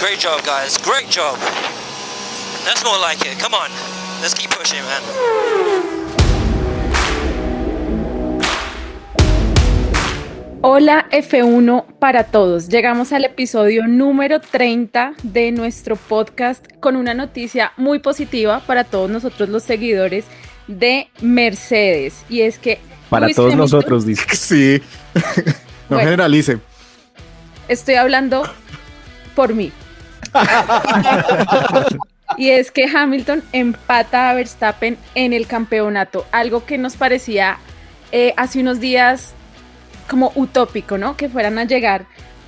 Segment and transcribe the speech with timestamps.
[0.00, 0.78] Great job, guys.
[0.78, 1.38] Great job.
[2.64, 3.38] That's more like it.
[3.38, 3.70] Come on.
[4.20, 6.48] Let's keep pushing, man.
[10.60, 12.68] Hola F1 para todos.
[12.68, 19.08] Llegamos al episodio número 30 de nuestro podcast con una noticia muy positiva para todos
[19.08, 20.24] nosotros los seguidores
[20.66, 22.24] de Mercedes.
[22.28, 22.80] Y es que...
[23.08, 24.24] Para todos Hamilton- nosotros, dice.
[24.36, 24.82] Sí.
[25.88, 26.04] no Bueno.
[26.10, 26.58] generalice.
[27.68, 28.42] Estoy hablando
[29.38, 29.70] por mí.
[32.36, 37.58] y es que Hamilton empata a Verstappen en el campeonato, algo que nos parecía
[38.10, 39.34] eh, hace unos días
[40.10, 41.16] como utópico, ¿no?
[41.16, 42.06] Que fueran a llegar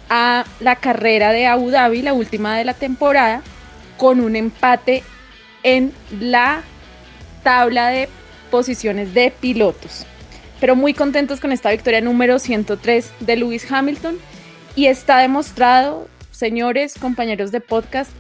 [0.09, 3.43] a la carrera de Abu Dhabi, la última de la temporada,
[3.97, 5.05] con un empate
[5.63, 6.63] en la
[7.45, 8.09] tabla de
[8.51, 10.07] posiciones de pilotos.
[10.59, 14.19] Pero muy contentos con esta victoria número 103 de Lewis Hamilton.
[14.75, 16.09] Y está demostrado,
[16.41, 18.11] señores, compañeros de podcast,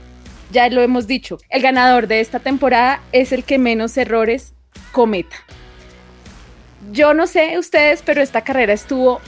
[0.53, 4.53] ya lo hemos dicho, el ganador de esta temporada es el que menos errores
[4.93, 5.37] cometa.
[6.93, 9.21] Yo no sé ustedes, pero esta carrera estuvo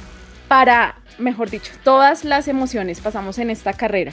[0.47, 4.13] para, mejor dicho, todas las emociones pasamos en esta carrera.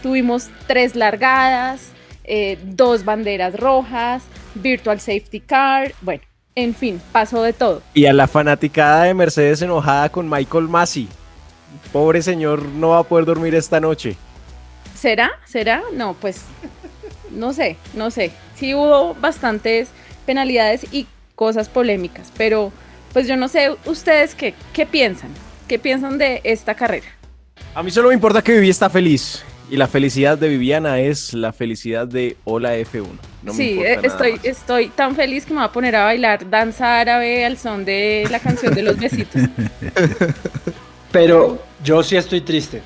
[0.00, 1.90] Tuvimos tres largadas,
[2.22, 4.22] eh, dos banderas rojas,
[4.54, 6.22] virtual safety car, bueno,
[6.54, 7.82] en fin, pasó de todo.
[7.94, 11.08] Y a la fanaticada de Mercedes enojada con Michael Massey.
[11.92, 14.16] Pobre señor, no va a poder dormir esta noche.
[14.94, 15.30] ¿Será?
[15.46, 15.82] ¿Será?
[15.94, 16.42] No, pues
[17.30, 18.32] no sé, no sé.
[18.54, 19.88] Sí hubo bastantes
[20.26, 22.72] penalidades y cosas polémicas, pero
[23.12, 25.30] pues yo no sé ustedes qué, qué piensan,
[25.66, 27.06] qué piensan de esta carrera.
[27.74, 29.42] A mí solo me importa que Vivi está feliz.
[29.70, 33.06] Y la felicidad de Viviana es la felicidad de Hola F1.
[33.44, 34.44] No me sí, importa eh, nada estoy, más.
[34.44, 38.26] estoy tan feliz que me voy a poner a bailar danza árabe al son de
[38.30, 39.40] la canción de los besitos.
[41.12, 42.82] Pero yo sí estoy triste.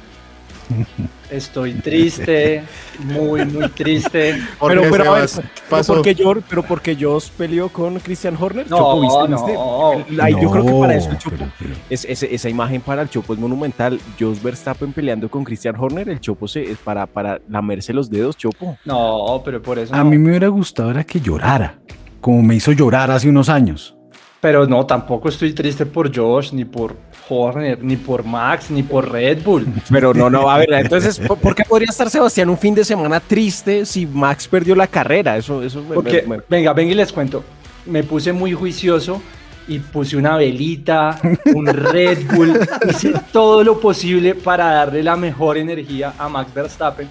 [1.31, 2.63] Estoy triste,
[3.01, 4.41] muy, muy triste.
[4.69, 5.95] Pero, pero, a ver, Sebas pero pasó.
[5.95, 8.71] porque yo, pero porque yo peleó con Christian Horner.
[8.71, 9.53] No, Chopo, ¿viste?
[9.55, 10.23] no.
[10.23, 13.03] Ay, yo creo que para eso el No, Chopo, pero- pero- es- esa imagen para
[13.03, 13.99] el Chopo es monumental.
[14.21, 18.37] Jos Verstappen peleando con Christian Horner, el Chopo se, es para, para lamerse los dedos,
[18.37, 18.77] Chopo.
[18.85, 19.93] No, pero por eso.
[19.95, 20.05] A no.
[20.05, 21.79] mí me hubiera gustado era que llorara,
[22.21, 23.97] como me hizo llorar hace unos años.
[24.41, 26.95] Pero no, tampoco estoy triste por Josh, ni por
[27.29, 29.67] Horner, ni por Max, ni por Red Bull.
[29.91, 33.21] Pero no, no, a ver, entonces, ¿por, qué podría estar Sebastián un fin de semana
[33.21, 35.37] triste si Max perdió la carrera?
[35.37, 37.45] Eso, eso me- Porque, me- me- venga, venga y les cuento.
[37.87, 39.21] Me puse muy juicioso
[39.67, 41.19] y puse una velita,
[41.55, 42.59] un Red Bull.
[42.91, 47.09] Hice todo lo posible para darle la mejor energía a Max Verstappen.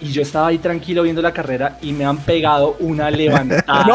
[0.00, 3.86] Y yo estaba ahí tranquilo viendo la carrera y me han pegado una levantada.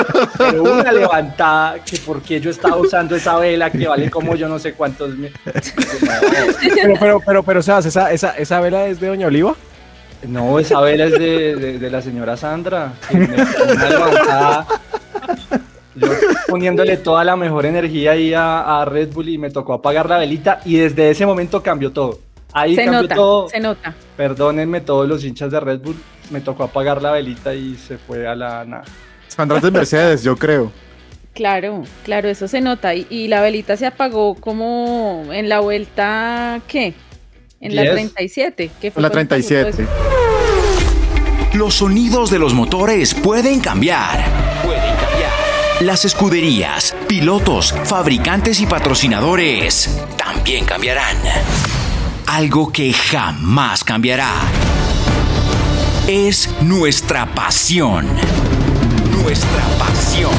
[0.38, 4.58] Pero una levantada que porque yo estaba usando esa vela que vale como yo no
[4.58, 5.32] sé cuántos mil.
[6.74, 9.54] pero, pero, pero, pero, Sebas, ¿esa, esa, esa vela es de Doña Oliva?
[10.26, 12.92] No, esa vela es de, de- de la señora Sandra.
[13.08, 14.66] que me una levantada.
[15.94, 16.08] Yo
[16.48, 20.18] poniéndole toda la mejor energía ahí a, a Red Bull y me tocó apagar la
[20.18, 22.18] velita y desde ese momento cambió todo.
[22.58, 23.48] Ahí Se cambió nota, todo.
[23.50, 23.94] se nota.
[24.16, 25.96] Perdónenme todos los hinchas de Red Bull.
[26.30, 28.84] Me tocó apagar la velita y se fue a la nada.
[29.28, 30.72] Sandra es de Mercedes, yo creo.
[31.34, 32.94] Claro, claro, eso se nota.
[32.94, 36.94] Y, y la velita se apagó como en la vuelta, ¿qué?
[37.60, 37.94] En la Diez.
[37.94, 38.70] 37.
[38.80, 39.82] Que fue La cuando pasó 37.
[39.82, 41.58] eso.
[41.58, 44.24] Los sonidos de los motores pueden cambiar.
[44.64, 45.30] Pueden cambiar.
[45.80, 51.16] Las escuderías, pilotos, fabricantes y patrocinadores también cambiarán.
[52.26, 54.30] Algo que jamás cambiará
[56.06, 58.06] es nuestra pasión.
[59.22, 60.32] Nuestra pasión.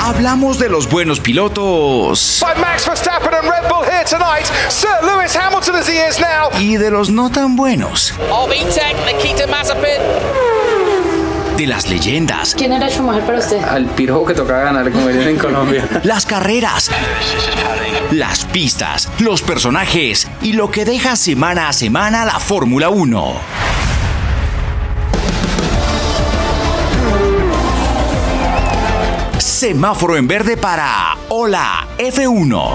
[0.00, 4.44] Hablamos de los buenos pilotos by Max Verstappen and Red Bull here tonight.
[4.68, 6.50] Sir Lewis Hamilton as he is now.
[6.60, 8.12] y de los no tan buenos.
[8.30, 10.53] Of E-Tech, Nikita Mazepin.
[11.56, 13.62] De las leyendas, ¿Quién era Schumacher para usted?
[13.62, 15.88] Al pirojo que tocaba ganar, como dicen en Colombia.
[16.02, 16.90] las carreras,
[18.10, 23.34] las pistas, los personajes y lo que deja semana a semana la Fórmula 1.
[29.38, 32.70] Semáforo en verde para Hola F1.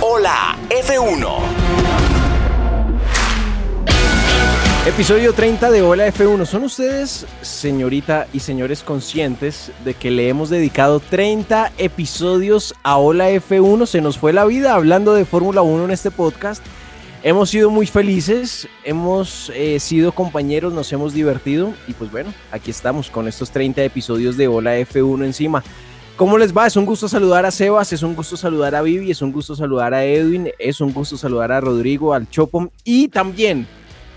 [0.00, 1.45] Hola F1.
[4.86, 6.46] Episodio 30 de Hola F1.
[6.46, 13.32] ¿Son ustedes, señorita y señores, conscientes de que le hemos dedicado 30 episodios a Hola
[13.32, 13.86] F1?
[13.86, 16.64] Se nos fue la vida hablando de Fórmula 1 en este podcast.
[17.24, 22.70] Hemos sido muy felices, hemos eh, sido compañeros, nos hemos divertido y pues bueno, aquí
[22.70, 25.64] estamos con estos 30 episodios de Hola F1 encima.
[26.16, 26.68] ¿Cómo les va?
[26.68, 29.56] Es un gusto saludar a Sebas, es un gusto saludar a Vivi, es un gusto
[29.56, 33.66] saludar a Edwin, es un gusto saludar a Rodrigo, al Chopom y también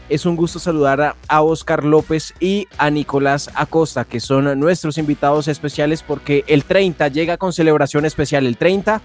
[0.09, 5.47] es un gusto saludar a, Oscar López y a Nicolás Acosta, que son nuestros invitados
[5.47, 8.45] especiales porque el 30 llega con celebración especial.
[8.45, 9.01] El 30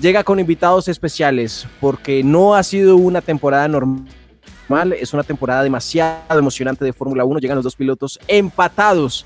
[0.00, 6.38] llega con invitados especiales porque no ha sido una temporada normal, es una temporada demasiado
[6.38, 7.38] emocionante de Fórmula 1.
[7.38, 9.24] Llegan los dos pilotos empatados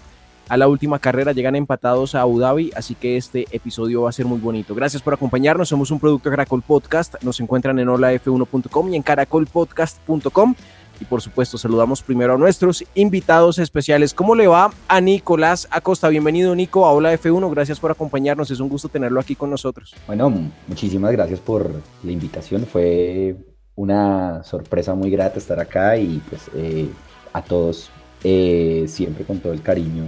[0.48, 4.12] a la última carrera, llegan empatados a Abu Dhabi, así que este episodio va a
[4.12, 4.74] ser muy bonito.
[4.74, 9.02] Gracias por acompañarnos, somos un producto de Caracol Podcast, nos encuentran en holaf1.com y en
[9.02, 10.54] caracolpodcast.com.
[11.00, 14.14] Y por supuesto, saludamos primero a nuestros invitados especiales.
[14.14, 16.08] ¿Cómo le va a Nicolás Acosta?
[16.08, 17.50] Bienvenido, Nico, a Hola F1.
[17.50, 18.50] Gracias por acompañarnos.
[18.50, 19.94] Es un gusto tenerlo aquí con nosotros.
[20.06, 20.32] Bueno,
[20.68, 21.70] muchísimas gracias por
[22.02, 22.66] la invitación.
[22.66, 23.36] Fue
[23.74, 26.88] una sorpresa muy grata estar acá y pues eh,
[27.32, 27.90] a todos
[28.22, 30.04] eh, siempre con todo el cariño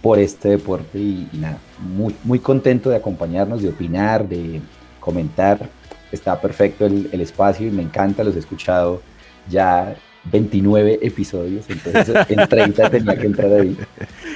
[0.00, 4.62] por este deporte y, nada, muy, muy contento de acompañarnos, de opinar, de
[4.98, 5.68] comentar.
[6.10, 9.00] Está perfecto el espacio y me encanta, los he escuchado
[9.48, 9.94] ya
[10.24, 13.76] 29 episodios, entonces en 30 tenía que entrar ahí.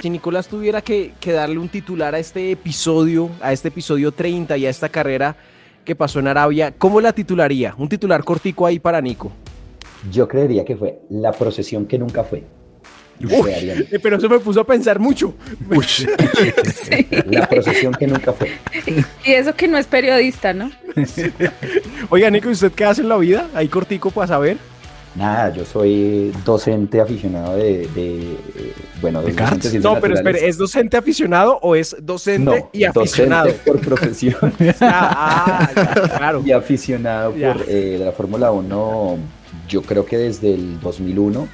[0.01, 4.57] Si Nicolás tuviera que, que, darle un titular a este episodio, a este episodio 30
[4.57, 5.35] y a esta carrera
[5.83, 7.75] que pasó en Arabia, ¿cómo la titularía?
[7.77, 9.31] Un titular cortico ahí para Nico.
[10.11, 12.43] Yo creería que fue La procesión que nunca fue.
[13.23, 15.33] Uy, pero eso me puso a pensar mucho.
[15.85, 17.07] Sí.
[17.27, 18.51] La procesión que nunca fue.
[19.23, 20.71] Y eso que no es periodista, ¿no?
[22.09, 23.49] Oiga, Nico, ¿y usted qué hace en la vida?
[23.53, 24.57] Ahí cortico para saber.
[25.15, 28.37] Nada, yo soy docente aficionado de, de
[29.01, 29.73] bueno, ¿De cartas?
[29.75, 33.47] No, pero espere, ¿es docente aficionado o es docente no, y aficionado?
[33.47, 34.53] Docente por profesión.
[34.81, 36.43] ah, ya, claro.
[36.45, 37.53] Y aficionado ya.
[37.53, 39.17] por eh, de la Fórmula 1,
[39.69, 41.47] yo creo que desde el 2001,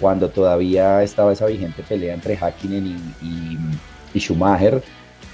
[0.00, 3.58] cuando todavía estaba esa vigente pelea entre Hakkinen y, y,
[4.14, 4.82] y Schumacher,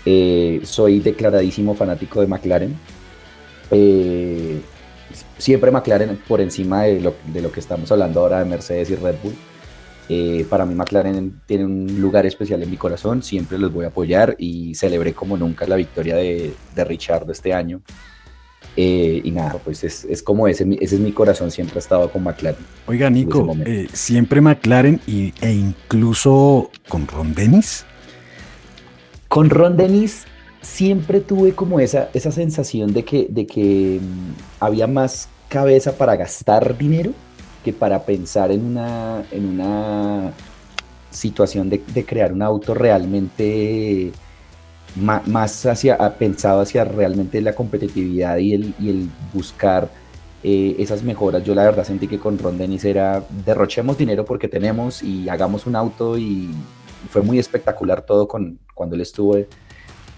[0.07, 2.77] eh, soy declaradísimo fanático de McLaren.
[3.71, 4.61] Eh,
[5.39, 8.97] siempre McLaren por encima de lo, de lo, que estamos hablando ahora de Mercedes y
[8.97, 9.35] Red Bull.
[10.09, 13.89] Eh, para mí McLaren tiene un lugar especial en mi corazón, siempre los voy a
[13.89, 17.81] apoyar y celebré como nunca la victoria de, de Richard este año.
[18.77, 22.11] Eh, y nada, pues es, es, como ese, ese es mi corazón, siempre ha estado
[22.11, 22.65] con McLaren.
[22.87, 27.85] Oiga, Nico, eh, siempre McLaren y, e incluso con Ron Dennis.
[29.29, 30.25] Con Ron Dennis
[30.61, 36.17] siempre tuve como esa, esa sensación de que, de que um, había más cabeza para
[36.17, 37.13] gastar dinero
[37.65, 40.33] que para pensar en una, en una
[41.11, 44.13] situación de, crear un auto realmente
[44.97, 49.91] más, más hacia, pensado hacia realmente la competitividad y el, y el buscar
[50.43, 51.45] eh, esas mejoras.
[51.45, 55.67] Yo la verdad sentí que con Ron Dennis era derrochemos dinero porque tenemos y hagamos
[55.67, 56.51] un auto y
[57.11, 59.37] fue muy espectacular todo con, cuando él estuvo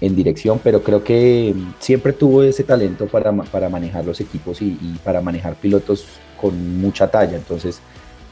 [0.03, 4.77] en dirección, pero creo que siempre tuvo ese talento para, para manejar los equipos y,
[4.83, 6.07] y, para manejar pilotos
[6.41, 7.81] con mucha talla, entonces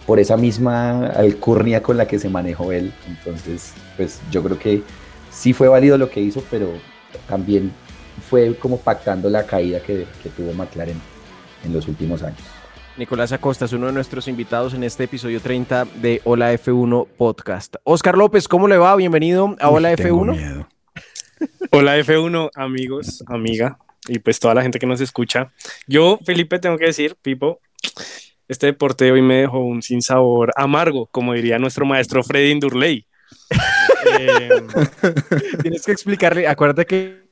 [0.05, 4.83] por esa misma alcurnia con la que se manejó él, entonces pues yo creo que
[5.31, 6.73] sí fue válido lo que hizo, pero
[7.29, 7.71] también
[8.29, 11.01] fue como pactando la caída que, que tuvo McLaren
[11.65, 12.43] en los últimos años.
[12.97, 17.77] Nicolás Acosta es uno de nuestros invitados en este episodio 30 de Hola F1 Podcast.
[17.85, 18.97] Oscar López, ¿cómo le va?
[18.97, 20.37] Bienvenido a Hola Uy, F1.
[20.37, 20.80] Miedo.
[21.71, 23.79] Hola F1, amigos, amiga,
[24.09, 25.53] y pues toda la gente que nos escucha.
[25.87, 27.61] Yo, Felipe, tengo que decir, Pipo,
[28.49, 33.07] este deporte hoy me dejó un sinsabor amargo, como diría nuestro maestro Freddy Indurley.
[34.19, 34.49] eh,
[35.63, 37.30] tienes que explicarle, acuérdate que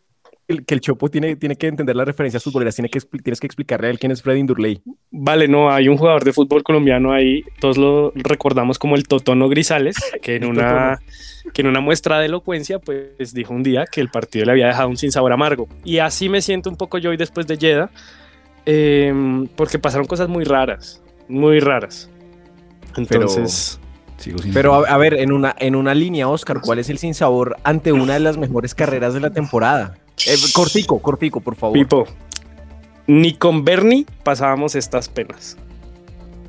[0.49, 3.47] el, que el Chopo tiene, tiene que entender las referencias futboleras, tiene que, tienes que
[3.47, 4.81] explicarle a él quién es Freddy Indurley.
[5.11, 9.49] Vale, no, hay un jugador de fútbol colombiano ahí, todos lo recordamos como el Totono
[9.49, 10.99] Grisales, que en una
[11.53, 14.67] que en una muestra de elocuencia, pues dijo un día que el partido le había
[14.67, 15.69] dejado un sinsabor amargo.
[15.85, 17.91] Y así me siento un poco yo hoy después de Jeddah,
[18.67, 22.11] eh, porque pasaron cosas muy raras, muy raras.
[22.97, 23.79] Entonces...
[23.83, 23.89] Pero...
[24.53, 27.93] Pero a, a, ver, en una, en una línea, Oscar, ¿cuál es el sinsabor ante
[27.93, 29.95] una de las mejores carreras de la temporada?
[30.27, 31.79] Eh, cortico, cortico, por favor.
[31.79, 32.07] Pipo,
[33.07, 35.57] ni con Bernie pasábamos estas penas.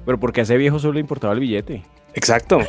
[0.06, 1.84] Pero porque a ese viejo solo le importaba el billete.
[2.14, 2.60] Exacto.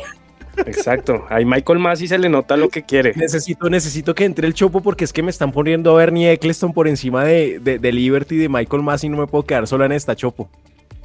[0.65, 1.25] Exacto.
[1.29, 3.13] Ahí Michael Masi se le nota lo que quiere.
[3.15, 6.73] Necesito, necesito que entre el chopo porque es que me están poniendo a Bernie Eccleston
[6.73, 9.65] por encima de, de, de Liberty y de Michael Masi y no me puedo quedar
[9.67, 10.49] sola en esta chopo.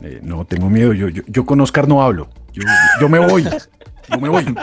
[0.02, 0.92] Eh, no, tengo miedo.
[0.92, 2.28] Yo, yo, yo, con Oscar no hablo.
[2.52, 2.62] Yo,
[3.00, 3.44] yo me voy.
[4.10, 4.44] Yo me voy.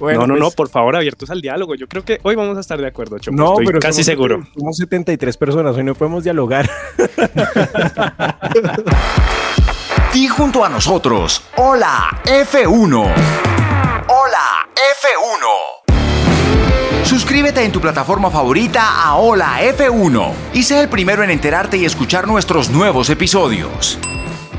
[0.00, 1.74] no, no, no, pues- por favor, abiertos al diálogo.
[1.74, 3.36] Yo creo que hoy vamos a estar de acuerdo, Choco.
[3.36, 4.46] No, Estoy pero casi somos- seguro.
[4.58, 6.68] Somos 73 personas, hoy no podemos dialogar.
[10.12, 13.14] Di junto a nosotros, hola F1.
[14.08, 17.04] Hola F1.
[17.04, 21.84] Suscríbete en tu plataforma favorita a Hola F1 y sé el primero en enterarte y
[21.84, 23.98] escuchar nuestros nuevos episodios.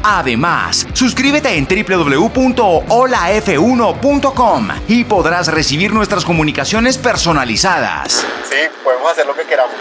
[0.04, 8.26] Además, suscríbete en www.holaf1.com y podrás recibir nuestras comunicaciones personalizadas.
[8.50, 9.76] Sí, podemos hacer lo que queramos.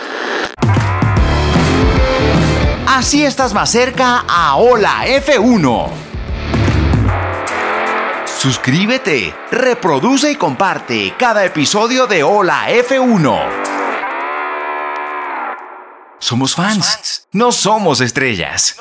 [2.87, 5.89] Así estás más cerca a Hola F1.
[8.27, 13.41] Suscríbete, reproduce y comparte cada episodio de Hola F1.
[16.19, 18.77] Somos fans, no somos estrellas.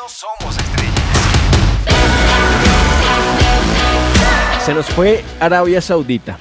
[4.70, 6.38] Se nos fue Arabia Saudita.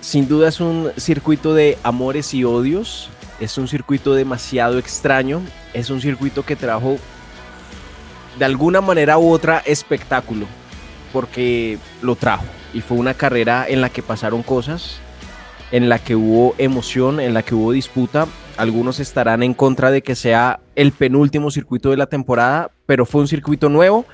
[0.00, 3.10] Sin duda es un circuito de amores y odios.
[3.38, 5.42] Es un circuito demasiado extraño.
[5.74, 6.96] Es un circuito que trajo
[8.38, 10.46] de alguna manera u otra espectáculo.
[11.12, 12.46] Porque lo trajo.
[12.72, 14.96] Y fue una carrera en la que pasaron cosas.
[15.70, 18.26] En la que hubo emoción, en la que hubo disputa.
[18.56, 22.70] Algunos estarán en contra de que sea el penúltimo circuito de la temporada.
[22.86, 24.06] Pero fue un circuito nuevo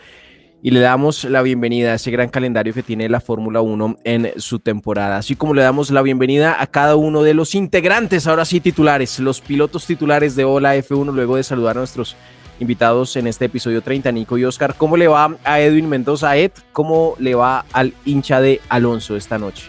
[0.64, 4.33] y le damos la bienvenida a ese gran calendario que tiene la Fórmula 1 en
[4.37, 5.16] su temporada.
[5.16, 9.19] Así como le damos la bienvenida a cada uno de los integrantes, ahora sí titulares,
[9.19, 12.14] los pilotos titulares de Hola F1, luego de saludar a nuestros
[12.61, 14.76] invitados en este episodio 30, Nico y Oscar.
[14.78, 16.37] ¿Cómo le va a Edwin Mendoza?
[16.37, 19.64] Ed, ¿cómo le va al hincha de Alonso esta noche?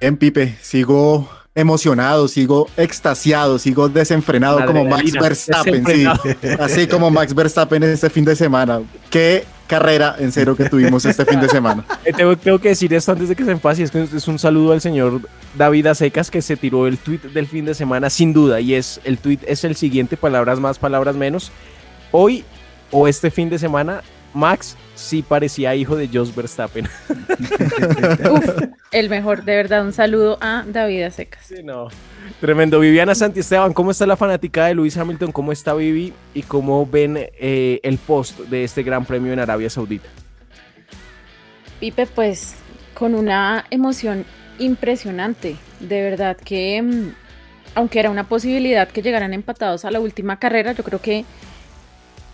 [0.00, 6.04] En Pipe, sigo emocionado, sigo extasiado, sigo desenfrenado como Max Verstappen, sí.
[6.58, 8.82] Así como Max Verstappen este fin de semana.
[9.08, 11.84] Qué carrera en cero que tuvimos este fin de semana.
[12.04, 14.72] Eh, tengo, que decir esto antes de que se empase, es que es un saludo
[14.72, 15.20] al señor
[15.56, 19.00] David Acecas que se tiró el tweet del fin de semana sin duda y es
[19.04, 21.50] el tweet es el siguiente, palabras más, palabras menos.
[22.10, 22.44] Hoy
[22.90, 24.02] o este fin de semana,
[24.34, 26.88] Max sí parecía hijo de Jos Verstappen.
[28.30, 28.48] Uf,
[28.90, 31.46] el mejor, de verdad, un saludo a David Acecas.
[31.46, 31.88] Sí, no.
[32.40, 32.80] Tremendo.
[32.80, 35.32] Viviana Santiesteban, ¿cómo está la fanática de Luis Hamilton?
[35.32, 36.12] ¿Cómo está Vivi?
[36.34, 40.08] ¿Y cómo ven eh, el post de este gran premio en Arabia Saudita?
[41.80, 42.56] Pipe, pues
[42.94, 44.24] con una emoción
[44.58, 47.12] impresionante, de verdad que mm,
[47.74, 51.24] aunque era una posibilidad que llegaran empatados a la última carrera, yo creo que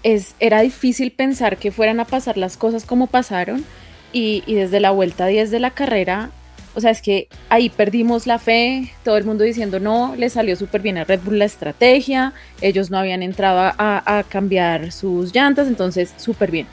[0.02, 3.64] es, era difícil pensar que fueran a pasar las cosas como pasaron
[4.12, 6.30] y, desde la vuelta 10 de la carrera,
[6.74, 10.56] o sea, es que ahí perdimos la fe, todo el mundo diciendo no, le salió
[10.56, 15.68] súper bien a Red Bull la estrategia, ellos no habían entrado a, cambiar sus llantas,
[15.68, 16.66] entonces súper bien.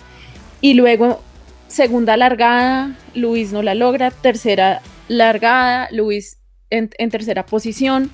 [0.62, 1.22] Y luego,
[1.68, 6.38] segunda largada, Luis no la logra, tercera largada, Luis
[6.70, 8.12] en, en tercera posición.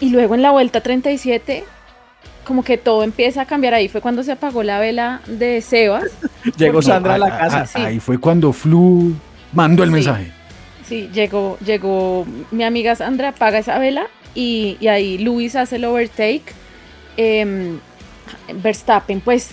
[0.00, 1.64] Y luego en la vuelta 37,
[2.44, 3.74] como que todo empieza a cambiar.
[3.74, 6.04] Ahí fue cuando se apagó la vela de Sebas.
[6.56, 7.64] Llegó Porque- Sandra a la casa.
[7.64, 9.14] ah, ah, Ahí fue cuando Flu
[9.52, 9.94] mandó el Sí.
[9.94, 10.32] mensaje.
[10.84, 15.84] Sí, llegó, llegó mi amiga Sandra, apaga esa vela y, y ahí Luis hace el
[15.84, 16.52] overtake.
[17.16, 17.78] Em,
[18.62, 19.50] Verstappen pues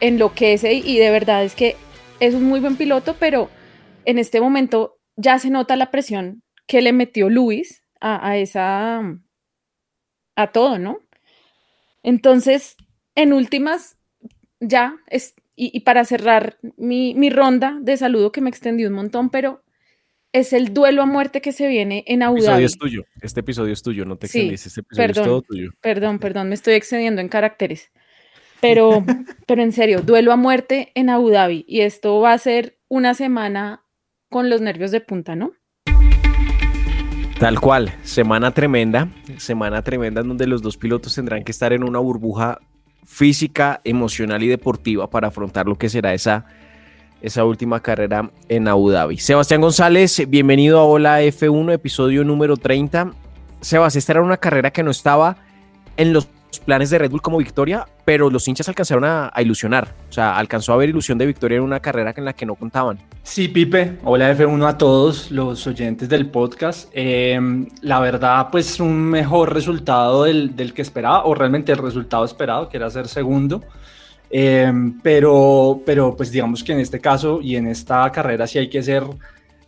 [0.00, 1.76] enloquece y de verdad es que
[2.20, 3.50] es un muy buen piloto, pero
[4.04, 9.02] en este momento ya se nota la presión que le metió Luis a, a esa
[10.36, 10.98] a todo, ¿no?
[12.04, 12.76] Entonces,
[13.16, 13.98] en últimas,
[14.60, 18.92] ya es, y, y para cerrar mi, mi ronda de saludo que me extendí un
[18.92, 19.64] montón, pero
[20.32, 22.64] es el duelo a muerte que se viene en Abu Este episodio Dhabi.
[22.66, 23.04] es tuyo.
[23.22, 24.68] Este episodio es tuyo, no te Sí, extendiste.
[24.68, 25.70] Este episodio perdón, es todo tuyo.
[25.80, 27.90] Perdón, perdón, me estoy excediendo en caracteres.
[28.60, 29.04] Pero,
[29.46, 31.64] pero en serio, duelo a muerte en Abu Dhabi.
[31.68, 33.84] Y esto va a ser una semana
[34.28, 35.52] con los nervios de punta, ¿no?
[37.38, 41.82] Tal cual, semana tremenda, semana tremenda en donde los dos pilotos tendrán que estar en
[41.82, 42.60] una burbuja
[43.04, 46.46] física, emocional y deportiva para afrontar lo que será esa,
[47.20, 49.18] esa última carrera en Abu Dhabi.
[49.18, 53.12] Sebastián González, bienvenido a Hola F1, episodio número 30.
[53.60, 55.36] Sebas, esta era una carrera que no estaba
[55.96, 56.28] en los
[56.64, 59.94] planes de Red Bull como victoria, pero los hinchas alcanzaron a, a ilusionar.
[60.08, 62.54] O sea, alcanzó a haber ilusión de victoria en una carrera en la que no
[62.54, 62.98] contaban.
[63.22, 66.90] Sí, Pipe, hola F1 a todos los oyentes del podcast.
[66.92, 67.38] Eh,
[67.80, 72.68] la verdad, pues un mejor resultado del, del, que esperaba, o realmente el resultado esperado,
[72.68, 73.62] que era ser segundo.
[74.30, 78.68] Eh, pero, pero, pues digamos que en este caso y en esta carrera sí hay
[78.68, 79.04] que ser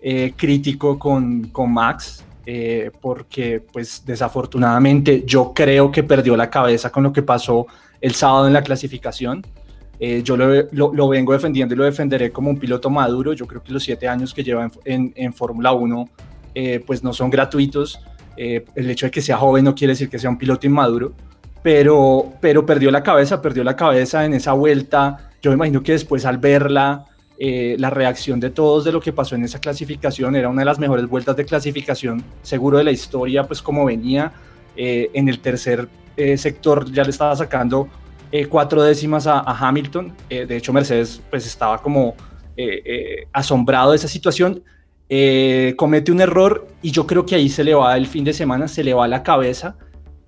[0.03, 6.91] eh, crítico con, con Max, eh, porque pues desafortunadamente yo creo que perdió la cabeza
[6.91, 7.67] con lo que pasó
[8.01, 9.45] el sábado en la clasificación.
[9.99, 13.33] Eh, yo lo, lo- lo vengo defendiendo y lo defenderé como un piloto maduro.
[13.33, 16.09] Yo creo que los siete años que lleva en, en- en Fórmula 1
[16.55, 17.99] eh, pues no son gratuitos.
[18.37, 21.13] Eh, el hecho de que sea joven no quiere decir que sea un piloto inmaduro,
[21.63, 25.31] pero, pero perdió la cabeza, perdió la cabeza en esa vuelta.
[25.43, 27.07] Yo me imagino que después al verla,
[27.39, 30.65] eh, la reacción de todos de lo que pasó en esa clasificación era una de
[30.65, 34.33] las mejores vueltas de clasificación seguro de la historia, pues como venía
[34.75, 37.89] eh, en el tercer eh, sector ya le estaba sacando
[38.51, 40.13] cuatro décimas a, a Hamilton.
[40.29, 42.15] De hecho, Mercedes pues estaba como
[43.33, 44.63] asombrado de esa situación.
[45.77, 48.69] Comete un error y yo creo que ahí se le va el fin de semana,
[48.69, 49.79] se le va la cabeza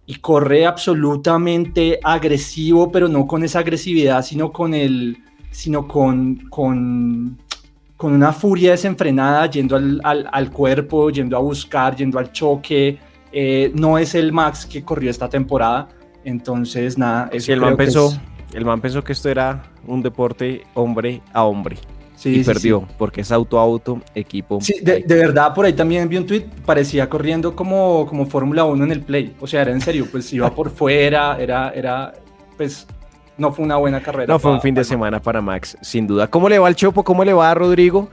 [0.07, 5.19] y corre absolutamente agresivo, pero no con esa agresividad, sino con el,
[5.51, 7.39] sino con, con,
[7.97, 12.99] con una furia desenfrenada, yendo al, al- al cuerpo, yendo a buscar, yendo al choque.
[13.33, 15.89] Eh, no es el Max que corrió esta temporada.
[16.25, 18.21] Entonces, nada, eso Sí, el man pensó, es-
[18.55, 21.77] el man pensó que esto era un deporte hombre a hombre.
[22.17, 22.95] Sí, y sí, perdió, sí.
[22.99, 24.61] porque es auto a auto, equipo.
[24.61, 28.65] Sí, de, de verdad, por ahí también vi un tweet, parecía corriendo como, como Fórmula
[28.65, 29.37] 1 en el Play.
[29.41, 32.13] O sea, era en serio, pues iba por fuera, era, era,
[32.57, 32.89] pues,
[33.39, 34.33] no fue una buena carrera.
[34.33, 36.27] No, fue un fin de semana para Max, sin duda.
[36.29, 37.05] ¿Cómo le va al Chopo?
[37.05, 38.11] ¿Cómo le va a Rodrigo?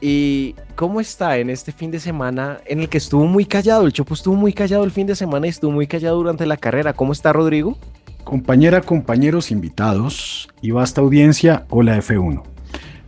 [0.00, 3.86] ¿Y cómo está en este fin de semana en el que estuvo muy callado?
[3.86, 6.56] El Chopo estuvo muy callado el fin de semana y estuvo muy callado durante la
[6.56, 6.92] carrera.
[6.92, 7.78] ¿Cómo está Rodrigo?
[8.24, 12.42] Compañera, compañeros invitados y vasta audiencia, hola F1.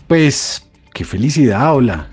[0.07, 2.09] Pues, qué felicidad, hola.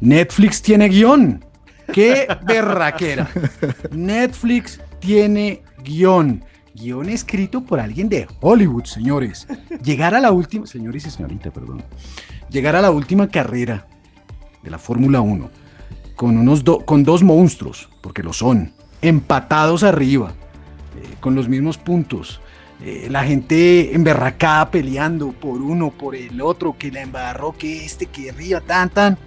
[0.00, 1.44] Netflix tiene guion.
[1.92, 3.28] ¡Qué berraquera!
[3.90, 6.44] Netflix tiene guion.
[6.78, 9.46] Guión escrito por alguien de Hollywood, señores.
[9.82, 11.82] Llegar a la última, señores y señorita, perdón.
[12.50, 13.86] Llegar a la última carrera
[14.62, 15.50] de la Fórmula 1
[16.14, 20.34] con, unos con dos monstruos, porque lo son, empatados arriba,
[20.96, 22.40] eh, con los mismos puntos.
[22.80, 28.06] eh, la gente emberracada peleando por uno, por el otro, que la embarró, que este,
[28.06, 29.18] que arriba, tan, tan.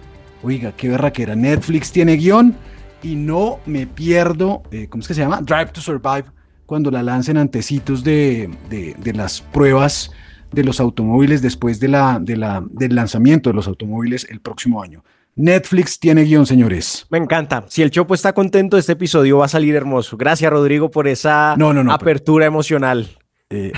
[0.41, 1.35] Oiga, qué berraquera.
[1.35, 2.55] Netflix tiene guion
[3.03, 5.41] y no me pierdo, eh, ¿cómo es que se llama?
[5.41, 6.25] Drive to Survive,
[6.71, 10.09] cuando la lancen antecitos de, de- de las pruebas
[10.53, 14.81] de los automóviles después de la, de la, del lanzamiento de los automóviles el próximo
[14.81, 15.03] año.
[15.35, 17.05] Netflix tiene guion, señores.
[17.09, 17.65] Me encanta.
[17.67, 20.15] Si el Chopo está contento, este episodio va a salir hermoso.
[20.15, 23.17] Gracias, Rodrigo, por esa No, no, no, apertura emocional.
[23.49, 23.73] Eh,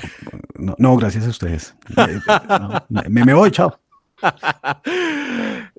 [0.77, 1.75] no, gracias a ustedes.
[1.97, 3.79] Eh, eh, me voy, chao.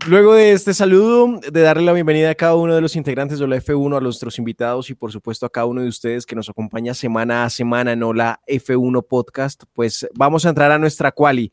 [0.09, 3.47] Luego de este saludo, de darle la bienvenida a cada uno de los integrantes de
[3.47, 6.51] la F1, a nuestros invitados y por supuesto a cada uno de ustedes que nos
[6.51, 11.53] acompaña semana a semana en Hola F1 Podcast, pues vamos a entrar a nuestra quali.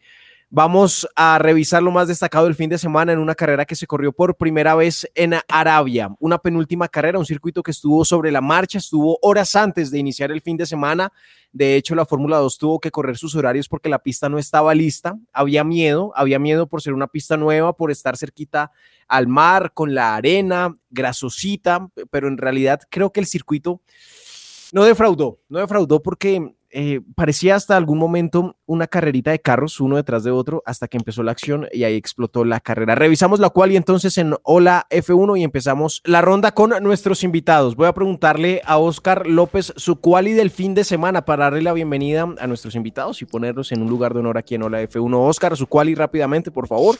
[0.53, 3.87] Vamos a revisar lo más destacado del fin de semana en una carrera que se
[3.87, 8.41] corrió por primera vez en Arabia, una penúltima carrera, un circuito que estuvo sobre la
[8.41, 11.13] marcha, estuvo horas antes de iniciar el fin de semana.
[11.53, 14.75] De hecho, la Fórmula 2 tuvo que correr sus horarios porque la pista no estaba
[14.75, 15.17] lista.
[15.31, 18.73] Había miedo, había miedo por ser una pista nueva, por estar cerquita
[19.07, 23.79] al mar, con la arena, grasosita, pero en realidad creo que el circuito
[24.73, 29.97] no defraudó, no defraudó porque eh, parecía hasta algún momento una carrerita de carros, uno
[29.97, 32.95] detrás de otro, hasta que empezó la acción y ahí explotó la carrera.
[32.95, 37.75] Revisamos la cual y entonces en Hola F1 y empezamos la ronda con nuestros invitados.
[37.75, 41.73] Voy a preguntarle a Oscar López su quali del fin de semana para darle la
[41.73, 45.27] bienvenida a nuestros invitados y ponerlos en un lugar de honor aquí en Hola F1.
[45.27, 46.97] Oscar, su quali rápidamente, por favor.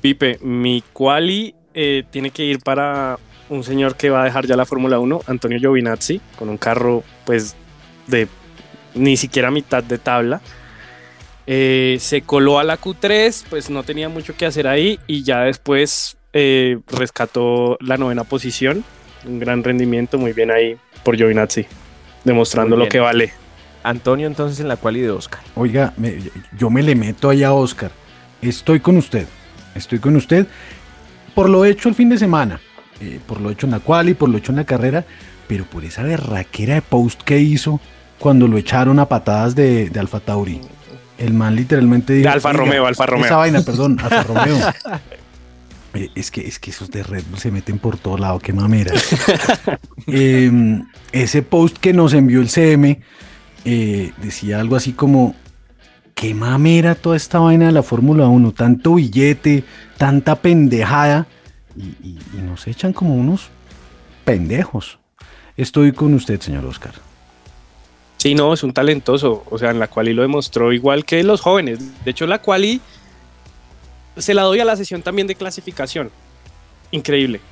[0.00, 4.56] Pipe, mi quali eh, tiene que ir para un señor que va a dejar ya
[4.56, 7.56] la Fórmula 1, Antonio Giovinazzi, con un carro pues
[8.06, 8.28] de
[8.94, 10.40] ni siquiera mitad de tabla.
[11.46, 15.40] Eh, se coló a la Q3, pues no tenía mucho que hacer ahí y ya
[15.42, 18.82] después eh, rescató la novena posición.
[19.26, 21.66] Un gran rendimiento, muy bien ahí por Giovinazzi,
[22.24, 23.32] demostrando lo que vale.
[23.82, 25.40] Antonio entonces en la quali de Oscar.
[25.54, 26.16] Oiga, me-
[26.58, 27.90] yo me le meto ahí a Oscar.
[28.40, 29.26] Estoy con usted.
[29.74, 30.46] Estoy con usted.
[31.34, 32.60] Por lo hecho el fin de semana.
[33.00, 35.04] eh, por lo hecho en la quali, por lo hecho en la carrera.
[35.48, 37.80] Pero por esa berraquera de post que hizo
[38.18, 40.60] cuando lo echaron a patadas de, de Alfa Tauri.
[41.18, 42.24] El man literalmente dijo.
[42.28, 43.26] De Alfa "Oiga, Romeo, Alfa Romeo".
[43.26, 44.58] Esa vaina, perdón, Alfa Romeo.
[45.94, 48.52] Eh, es, que, es que esos de Red Bull se meten por todo lado, qué
[48.52, 48.92] mamera.
[50.06, 53.00] Eh, ese post que nos envió el CM
[53.64, 55.34] eh, decía algo así como,
[56.14, 59.64] qué mamera toda esta vaina de la Fórmula 1, tanto billete,
[59.96, 61.26] tanta pendejada,
[61.76, 63.48] y, y- y nos echan como unos
[64.26, 64.98] pendejos.
[65.56, 66.92] Estoy con usted, señor Oscar.
[68.24, 69.44] Sí, no, es un talentoso.
[69.50, 71.80] O sea, en la quali lo demostró igual que los jóvenes.
[72.06, 72.80] De hecho, la quali
[74.16, 76.10] se la doy a la sesión también de clasificación.
[76.90, 77.42] Increíble.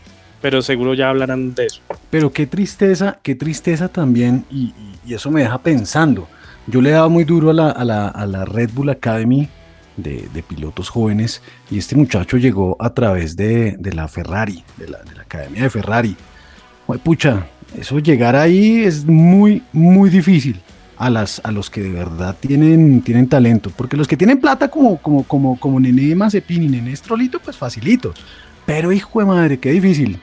[0.41, 1.83] Pero seguro ya hablarán de eso.
[2.09, 4.73] Pero qué tristeza, qué tristeza también, y,
[5.07, 6.27] eso me deja pensando,
[6.67, 9.51] yo le he dado muy duro a la, a la, a la Red Bull Academy
[9.99, 15.03] de, pilotos jóvenes y este muchacho llegó a través de, de la Ferrari, de la,
[15.03, 16.17] de la, Academia de Ferrari.
[16.89, 17.47] Ay, pucha,
[17.79, 20.61] eso llegar ahí es muy, muy difícil
[20.97, 24.69] a, las, a los que de verdad tienen, tienen talento, porque los que tienen plata
[24.69, 28.15] como, como, como, como Nene Mazepin y Nene Estrolito, pues facilito.
[28.67, 30.21] Pero hijo de madre, qué difícil.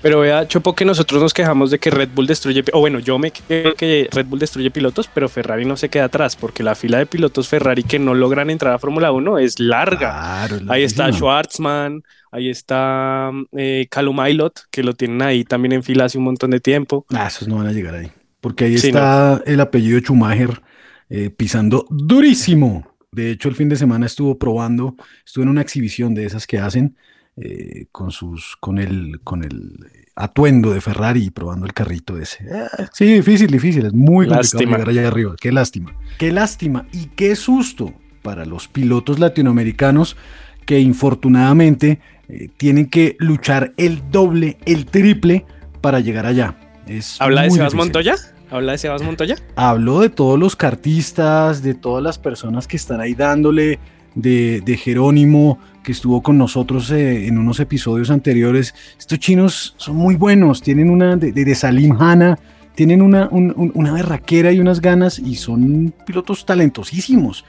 [0.00, 3.18] Pero vea, Chopo, que nosotros nos quejamos de que Red Bull destruye, o bueno, yo
[3.18, 6.74] me quejo que Red Bull destruye pilotos, pero Ferrari no se queda atrás, porque la
[6.74, 10.46] fila de pilotos Ferrari que no logran entrar a Fórmula 1 es larga.
[10.48, 12.02] Claro, ahí está Schwartzman,
[12.32, 16.50] ahí está eh, Calum Aylot, que lo tienen ahí también en fila hace un montón
[16.50, 17.06] de tiempo.
[17.10, 19.52] Ah, esos no van a llegar ahí, porque ahí sí, está no.
[19.52, 20.60] el apellido Schumacher
[21.08, 22.88] eh, pisando durísimo.
[23.12, 26.58] De hecho, el fin de semana estuvo probando, estuvo en una exhibición de esas que
[26.58, 26.96] hacen
[27.36, 29.76] eh, con sus, con el, con el
[30.14, 32.44] atuendo de Ferrari probando el carrito ese.
[32.44, 35.34] Eh, sí, difícil, difícil, es muy complicado llegar allá arriba.
[35.38, 37.92] Qué lástima, qué lástima y qué susto
[38.22, 40.16] para los pilotos latinoamericanos
[40.64, 42.00] que infortunadamente
[42.32, 45.44] eh, tienen que luchar el doble, el triple
[45.82, 46.56] para llegar allá.
[46.86, 48.14] Es ¿Habla de Sebas Montoya?
[48.50, 49.36] ¿Habla de Sebas Montoya?
[49.54, 53.78] Hablo de todos los cartistas, de todas las personas que están ahí dándole,
[54.14, 58.74] de, de Jerónimo, que estuvo con nosotros eh, en unos episodios anteriores.
[58.98, 62.38] Estos chinos son muy buenos, tienen una de, de, de Salim Hanna,
[62.74, 67.44] tienen una, un, un, una berraquera y unas ganas y son pilotos talentosísimos.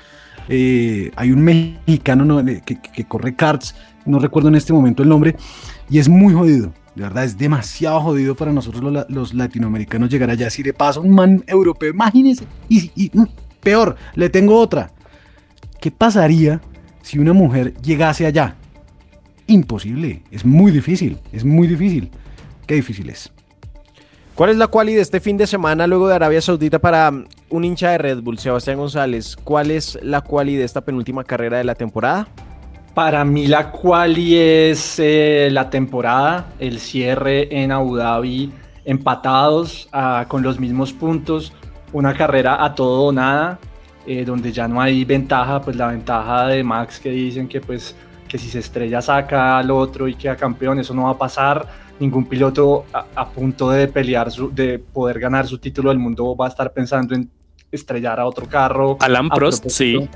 [0.50, 5.10] Eh, hay un mexicano no, que, que, corre karts, no recuerdo en este momento el
[5.10, 5.36] nombre,
[5.90, 6.74] y es muy jodido.
[6.96, 10.50] De verdad, es demasiado jodido para nosotros los, los latinoamericanos llegar allá.
[10.50, 12.46] Si le pasa un man europeo, imagínense.
[12.70, 13.12] Y, y
[13.62, 14.92] peor, le tengo otra.
[15.82, 16.62] ¿Qué pasaría
[17.02, 18.56] si una mujer llegase allá?
[19.48, 22.12] Imposible, es muy difícil, es muy difícil.
[22.68, 23.32] Qué difícil es.
[24.36, 27.12] ¿Cuál es la quali de este fin de semana luego de Arabia Saudita para
[27.50, 29.36] un hincha de Red Bull, Sebastián González?
[29.36, 32.28] ¿Cuál es la quali de esta penúltima carrera de la temporada?
[32.94, 38.52] Para mí la quali es eh, la temporada, el cierre en Abu Dhabi,
[38.86, 41.54] empatados uh, con los mismos puntos,
[41.92, 43.58] una carrera a todo o nada,
[44.06, 47.96] eh, donde ya no hay ventaja, pues la ventaja de Max que dicen que pues
[48.28, 51.68] que si se estrella saca al otro y queda campeón, eso no va a pasar,
[52.00, 56.36] ningún piloto a, a punto de pelear, su, de poder ganar su título del mundo
[56.36, 57.30] va a estar pensando en
[57.72, 58.98] estrellar a otro carro.
[59.00, 60.08] Alan Prost, sí.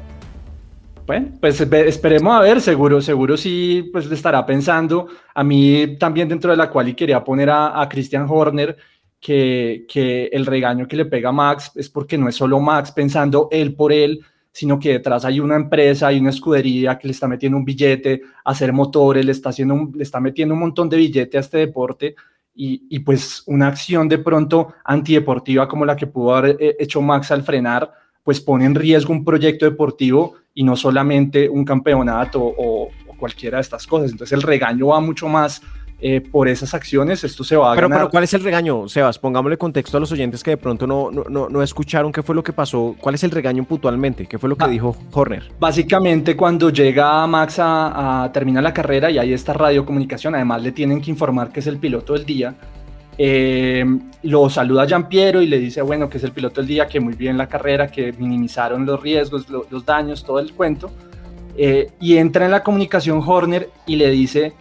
[1.08, 5.08] Bueno, pues esperemos a ver, seguro, seguro sí, pues le estará pensando.
[5.34, 8.76] A mí también dentro de la cual y quería poner a, Christian Horner,
[9.18, 12.92] que, que, el regaño que le pega a Max es porque no es solo Max
[12.92, 14.20] pensando él por él,
[14.52, 18.24] sino que detrás hay una empresa, hay una escudería que le está metiendo un billete
[18.44, 21.60] a hacer motores, le está, haciendo le está metiendo un montón de billete a este
[21.60, 22.16] deporte.
[22.54, 27.02] Y, y pues una acción de pronto antideportiva como la que pudo haber eh, hecho
[27.02, 27.94] Max al frenar,
[28.28, 33.56] pues pone en riesgo un proyecto deportivo y no solamente un campeonato o, o cualquiera
[33.56, 34.12] de estas cosas.
[34.12, 35.62] Entonces el regaño va mucho más
[36.02, 38.00] eh, por esas acciones, esto se va a pero, ganar.
[38.00, 39.18] Pero ¿cuál es el regaño, Sebas?
[39.18, 42.44] Pongámosle contexto a los oyentes que de pronto no, no, no, escucharon qué fue lo
[42.44, 42.98] que pasó.
[43.00, 44.26] ¿Cuál es el regaño puntualmente?
[44.26, 45.50] ¿Qué fue lo que ah, dijo Horner?
[45.58, 50.74] Básicamente cuando llega Max a, a terminar la carrera y hay esta radiocomunicación, además le
[50.74, 52.56] tienen que informar que es el piloto del día,
[53.18, 53.86] eh,
[54.24, 57.00] lo saluda Jean Piero y le dice, bueno, que es el piloto del día, que
[57.00, 60.92] muy bien la carrera, que minimizaron los riesgos, lo, los daños, todo el cuento.
[61.58, 64.54] Eh, y entra en la comunicación Horner y le dice,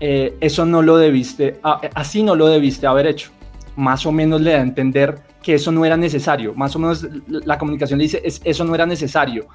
[0.00, 1.58] eh, eso no lo debiste,
[1.94, 3.30] así no lo debiste haber hecho.
[3.76, 6.54] Más o menos le da a entender que eso no era necesario.
[6.54, 9.46] Más o menos la comunicación le dice, es, eso no era necesario.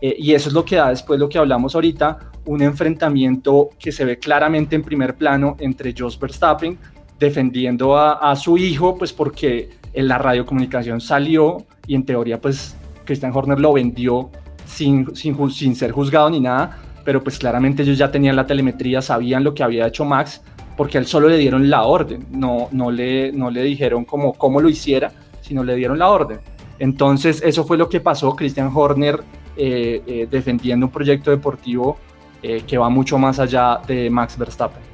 [0.00, 3.90] Eh, y eso es lo que da después lo que hablamos ahorita, un enfrentamiento que
[3.90, 6.78] se ve claramente en primer plano entre Jos Verstappen
[7.18, 13.32] defendiendo a, su hijo, pues porque en la radiocomunicación salió y en teoría pues Christian
[13.34, 14.30] Horner lo vendió
[14.64, 19.02] sin, sin, sin ser juzgado ni nada, pero pues claramente ellos ya tenían la telemetría,
[19.02, 20.42] sabían lo que había hecho Max,
[20.76, 24.34] porque a él solo le dieron la orden, no, no, le, no le dijeron cómo,
[24.34, 26.38] cómo lo hiciera, sino le dieron la orden.
[26.78, 29.20] Entonces eso fue lo que pasó, Christian Horner
[29.56, 31.98] eh, eh, defendiendo un proyecto deportivo
[32.42, 34.87] eh, que va mucho más allá de Max Verstappen.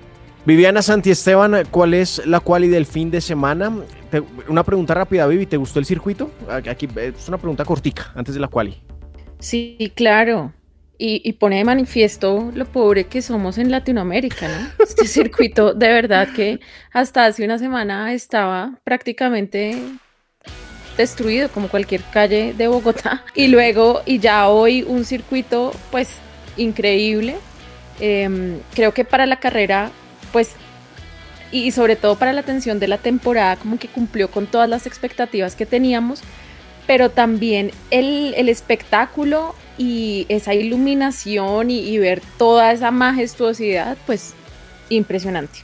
[0.47, 3.73] Viviana Santi Esteban, ¿cuál es la quali del fin de semana?
[4.11, 6.31] Te, una pregunta rápida, Vivi, ¿te gustó el circuito?
[6.69, 8.79] Aquí es una pregunta cortica, antes de la quali.
[9.39, 10.53] Sí, claro.
[10.99, 14.85] Y, y, pone de manifiesto lo pobre que somos en Latinoamérica, ¿no?
[14.85, 16.61] Este circuito, de verdad que
[16.93, 19.77] hasta hace una semana estaba prácticamente
[20.97, 23.25] destruido como cualquier calle de Bogotá.
[23.35, 26.11] Y luego, y ya hoy un circuito pues
[26.59, 27.37] increíble.
[27.99, 29.91] Eh, creo que para la carrera
[30.35, 30.51] pues,
[31.53, 34.87] y sobre todo para la atención de la temporada, como que cumplió con todas las
[34.89, 36.21] expectativas que teníamos,
[36.89, 44.35] pero también el, el espectáculo y esa iluminación y, y ver toda esa majestuosidad, pues
[44.89, 45.61] impresionante.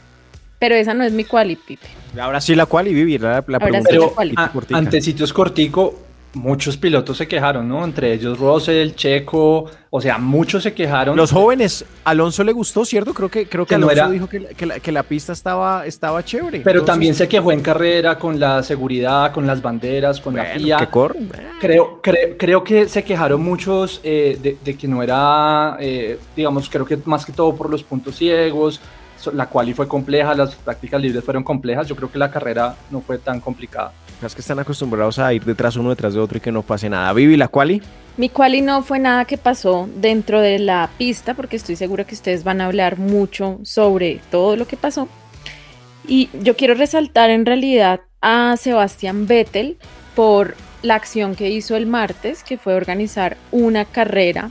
[0.61, 1.87] Pero esa no es mi quali, Pipe.
[2.21, 4.35] Ahora sí la quali, Vivi, la, la Ahora pregunta sí la Pero quali.
[4.37, 4.79] a- cortica.
[4.79, 5.99] ante sitios cortico,
[6.35, 7.85] muchos pilotos se quejaron, ¿no?
[7.85, 11.17] Entre ellos Russell, Checo, o sea, muchos se quejaron.
[11.17, 13.13] Los jóvenes, Alonso le gustó, ¿cierto?
[13.13, 15.03] Creo que, creo que, Que no Alonso era- dijo que, la- que la, que la
[15.03, 16.61] pista estaba, estaba chévere.
[16.61, 20.45] Pero Entonces, también se quejó en carrera con la seguridad, con las banderas, con la
[20.45, 20.77] FIA.
[20.77, 21.31] que corren.
[21.61, 26.69] Creo, cre- creo que se quejaron muchos eh, de, de que no era, eh, digamos,
[26.71, 28.81] creo que más que todo por los puntos ciegos.
[29.33, 31.87] La quali fue compleja, las prácticas libres fueron complejas.
[31.87, 33.93] Yo creo que la carrera no fue tan complicada.
[34.25, 36.89] Es que están acostumbrados a ir detrás uno detrás de otro y que no pase
[36.89, 37.13] nada.
[37.13, 37.83] Vivi, la quali.
[38.17, 42.15] Mi quali no fue nada que pasó dentro de la pista, porque estoy segura que
[42.15, 45.09] ustedes van a hablar mucho sobre todo lo que pasó.
[46.07, 49.79] Y yo quiero resaltar en realidad a Sebastián Vettel
[50.15, 54.51] por la acción que hizo el martes, que fue organizar una carrera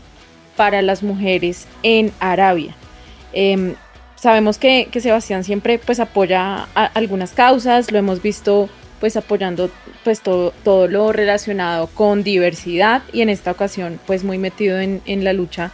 [0.55, 2.75] para las mujeres en Arabia.
[3.33, 3.75] Em,
[4.19, 9.71] sabemos que, que Sebastián siempre pues apoya algunas causas, lo hemos visto pues apoyando
[10.03, 15.01] pues todo, todo lo relacionado con diversidad y en esta ocasión pues muy metido en,
[15.05, 15.71] en la lucha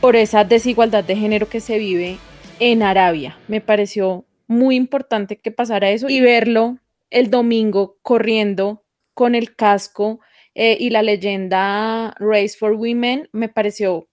[0.00, 2.18] por esa desigualdad de género que se vive
[2.60, 3.38] en Arabia.
[3.48, 6.78] Me pareció muy importante que pasara eso y verlo
[7.10, 10.20] el domingo corriendo con el casco
[10.54, 14.07] eh, y la leyenda Race for Women me pareció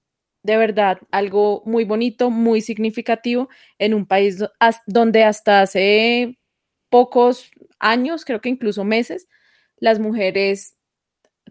[0.45, 4.43] de verdad algo muy bonito, muy significativo en un país
[4.85, 6.37] donde hasta hace
[6.89, 9.27] pocos años, creo que incluso meses,
[9.77, 10.77] las mujeres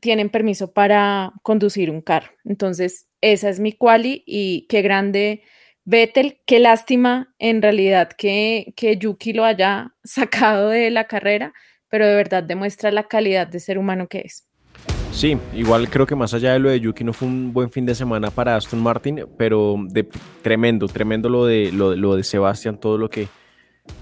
[0.00, 2.30] tienen permiso para conducir un carro.
[2.44, 5.42] Entonces, esa es mi quali y qué grande
[5.85, 11.52] Vettel, qué lástima en realidad que, que Yuki lo haya sacado de la carrera,
[11.88, 14.46] pero de verdad demuestra la calidad de ser humano que es.
[15.14, 17.87] Sí, igual creo que más allá de lo de Yuki no fue un buen fin
[17.87, 20.07] de semana para Aston Martin, pero de
[20.42, 23.29] tremendo, tremendo lo de lo, de- Sebastián, todo lo que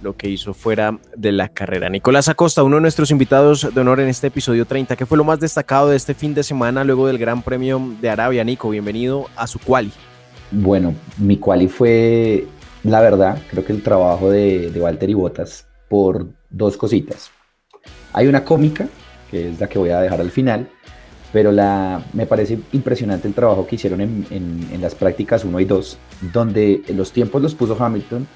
[0.01, 1.89] lo que hizo fuera de la carrera.
[1.91, 5.25] Nicolás Acosta, uno de nuestros invitados de honor en este episodio 30, ¿qué fue lo
[5.25, 8.43] más destacado de este fin de semana luego del Gran Premio de Arabia?
[8.45, 9.91] Nico, bienvenido a su quali.
[10.53, 12.47] Bueno, mi quali fue,
[12.85, 17.31] la verdad, creo que el trabajo de, de Valtteri Bottas por dos cositas.
[18.13, 18.87] Hay una cómica,
[19.33, 20.69] que es la que voy a dejar al final,
[21.33, 25.61] pero la, me parece impresionante el trabajo que hicieron en, en- en las prácticas 1
[25.61, 25.99] y 2,
[26.33, 28.27] donde los tiempos los puso Hamilton,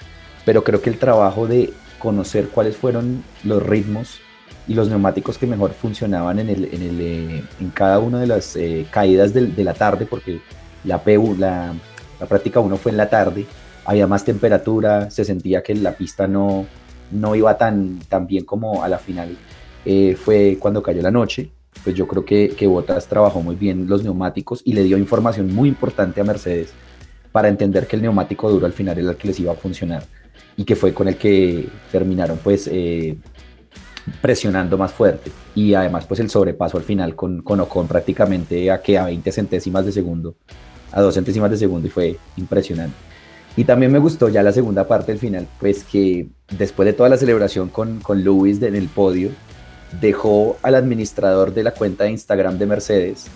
[0.44, 4.20] pero creo que el trabajo de conocer cuáles fueron los ritmos
[4.68, 8.26] y los neumáticos que mejor funcionaban en, el, en, el, eh, en cada una de
[8.26, 10.40] las eh, caídas del- de la tarde, porque
[10.84, 11.74] la, PU, la,
[12.20, 13.46] la práctica 1 fue en la tarde,
[13.84, 16.66] había más temperatura, se sentía que la pista no,
[17.12, 19.36] no iba tan, tan bien como a la final
[19.84, 21.50] eh, fue cuando cayó la noche.
[21.84, 25.54] Pues yo creo que, que Bottas trabajó muy bien los neumáticos y le dio información
[25.54, 26.72] muy importante a Mercedes
[27.32, 30.04] para entender que el neumático duro al final era el que les iba a funcionar
[30.56, 33.16] y que fue con el que terminaron pues eh,
[34.20, 35.30] presionando más fuerte.
[35.54, 39.30] Y además pues el sobrepaso al final con, con Ocon prácticamente a que a 20
[39.32, 40.34] centésimas de segundo
[40.92, 42.96] a 2 centésimas de segundo y fue impresionante.
[43.56, 47.08] Y también me gustó ya la segunda parte del final pues que después de toda
[47.08, 49.30] la celebración con, con Lewis en el podio
[50.00, 53.26] dejó al administrador de la cuenta de Instagram de Mercedes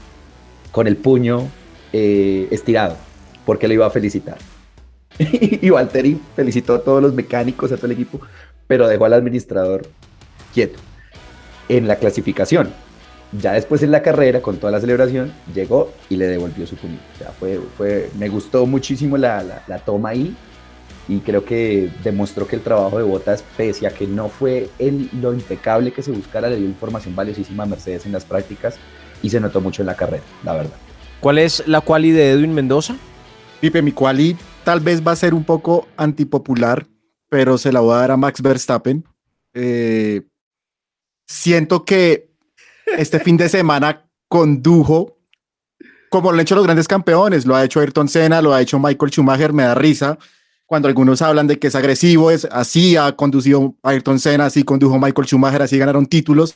[0.72, 1.48] con el puño
[1.92, 2.96] eh, estirado
[3.44, 4.38] porque lo iba a felicitar
[5.18, 8.20] y Valtteri felicitó a todos los mecánicos, a todo el equipo,
[8.66, 9.82] pero dejó al administrador
[10.54, 10.78] quieto
[11.68, 12.70] en la clasificación.
[13.32, 16.98] Ya después en la carrera, con toda la celebración, llegó y le devolvió su puño.
[18.18, 20.34] Me gustó muchísimo la, la toma ahí
[21.10, 25.10] y creo que demostró que el trabajo de Botas, pese a que no fue el,
[25.20, 28.76] lo impecable que se buscara, le dio información valiosísima a Mercedes en las prácticas
[29.20, 30.76] y se notó mucho en la carrera, la verdad.
[31.18, 32.96] ¿Cuál es la quali de Edwin Mendoza?
[33.60, 36.86] Pipe, mi quali tal vez va a ser un poco antipopular,
[37.28, 39.04] pero se la voy a dar a Max Verstappen.
[39.52, 40.22] Eh,
[41.26, 42.30] siento que
[42.96, 45.16] este fin de semana condujo
[46.08, 48.80] como lo han hecho los grandes campeones, lo ha hecho Ayrton Senna, lo ha hecho
[48.80, 50.18] Michael Schumacher, me da risa
[50.70, 55.00] cuando algunos hablan de que es agresivo, es así ha conducido Ayrton Senna, así condujo
[55.00, 56.54] Michael Schumacher, así ganaron títulos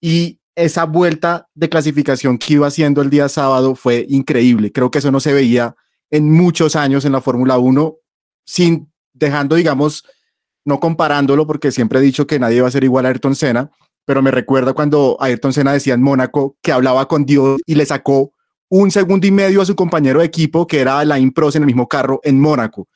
[0.00, 4.72] y esa vuelta de clasificación que iba haciendo el día sábado fue increíble.
[4.72, 5.76] Creo que eso no se veía
[6.10, 7.94] en muchos años en la Fórmula 1,
[8.44, 10.06] sin dejando, digamos,
[10.64, 13.70] no comparándolo, porque siempre he dicho que nadie va a ser igual a Ayrton Senna,
[14.04, 17.86] pero me recuerda cuando Ayrton Senna decía en Mónaco que hablaba con Dios y le
[17.86, 18.32] sacó
[18.68, 21.68] un segundo y medio a su compañero de equipo, que era Alain Prost en el
[21.68, 22.88] mismo carro en Mónaco.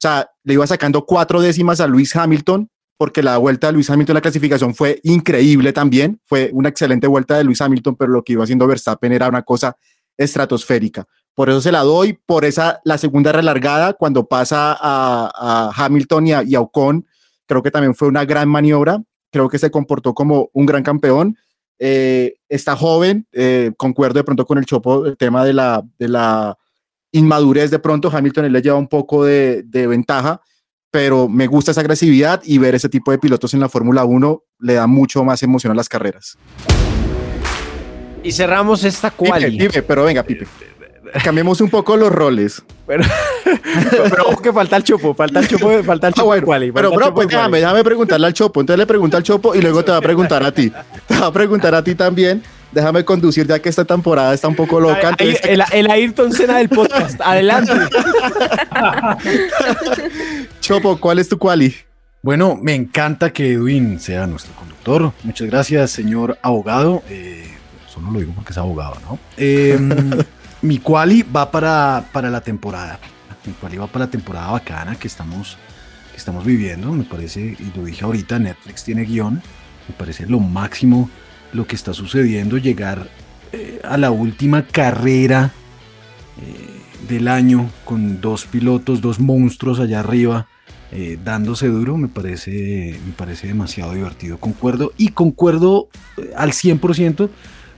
[0.00, 3.90] O sea, le iba sacando cuatro décimas a Luis Hamilton porque la vuelta de Luis
[3.90, 6.20] Hamilton en la clasificación fue increíble también.
[6.24, 9.42] Fue una excelente vuelta de Luis Hamilton, pero lo que iba haciendo Verstappen era una
[9.42, 9.76] cosa
[10.16, 11.06] estratosférica.
[11.34, 16.26] Por eso se la doy, por esa la segunda relargada cuando pasa a, a Hamilton
[16.26, 17.06] y a, y Ocon,
[17.46, 19.02] creo que también fue una gran maniobra.
[19.30, 21.36] Creo que se comportó como un gran campeón.
[21.78, 26.08] Eh, está joven, eh, concuerdo de pronto con el Chopo, el tema de la, de
[26.08, 26.58] la
[27.12, 30.40] inmadurez de pronto, Hamilton él le lleva un poco de, de ventaja,
[30.90, 34.42] pero me gusta esa agresividad y ver ese tipo de pilotos en la Fórmula 1
[34.60, 36.36] le da mucho más emoción a las carreras.
[38.22, 39.10] Y cerramos esta.
[39.10, 40.46] Pipe, pero venga, Pipe.
[41.24, 42.62] Cambiemos un poco los roles.
[42.86, 43.04] Pero,
[44.10, 46.72] pero ojo que falta el chopo, falta el chopo, falta el Ah, chopo bueno, quali,
[46.72, 48.60] pero bro, pues déjame, déjame preguntarle al Chopo.
[48.60, 50.70] Entonces le pregunta al Chopo y luego te va a preguntar a ti.
[51.06, 52.42] Te va a preguntar a ti también.
[52.72, 55.10] Déjame conducir ya que esta temporada está un poco loca.
[55.10, 57.20] Entonces, el, el Ayrton Senna del podcast.
[57.24, 57.72] Adelante.
[60.60, 61.74] Chopo, ¿cuál es tu quali?
[62.22, 65.12] Bueno, me encanta que Edwin sea nuestro conductor.
[65.24, 67.02] Muchas gracias, señor abogado.
[67.08, 67.48] Eh,
[67.88, 69.18] solo lo digo porque es abogado, ¿no?
[69.36, 69.78] Eh,
[70.62, 73.00] mi quali va para, para la temporada.
[73.46, 75.56] Mi quali va para la temporada bacana que estamos,
[76.12, 76.92] que estamos viviendo.
[76.92, 79.42] Me parece, y lo dije ahorita, Netflix tiene guion.
[79.88, 81.10] Me parece lo máximo
[81.52, 82.58] lo que está sucediendo.
[82.58, 83.08] Llegar
[83.52, 85.50] eh, a la última carrera
[86.40, 90.46] eh, del año con dos pilotos, dos monstruos allá arriba
[90.92, 94.38] eh, dándose duro me parece, me parece demasiado divertido.
[94.38, 95.88] Concuerdo y concuerdo
[96.36, 97.28] al 100%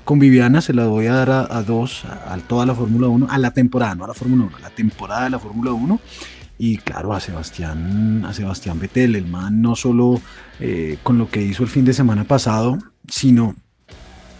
[0.05, 3.39] con Viviana, se la voy a dar a, dos, a, toda la Fórmula 1, a
[3.39, 6.01] la temporada, no a la Fórmula 1, a la temporada de la Fórmula 1.
[6.59, 10.21] Y claro, a Sebastián, a Sebastián Vettel, el man no solo
[11.03, 13.57] con lo que hizo el fin de semana pasado, sino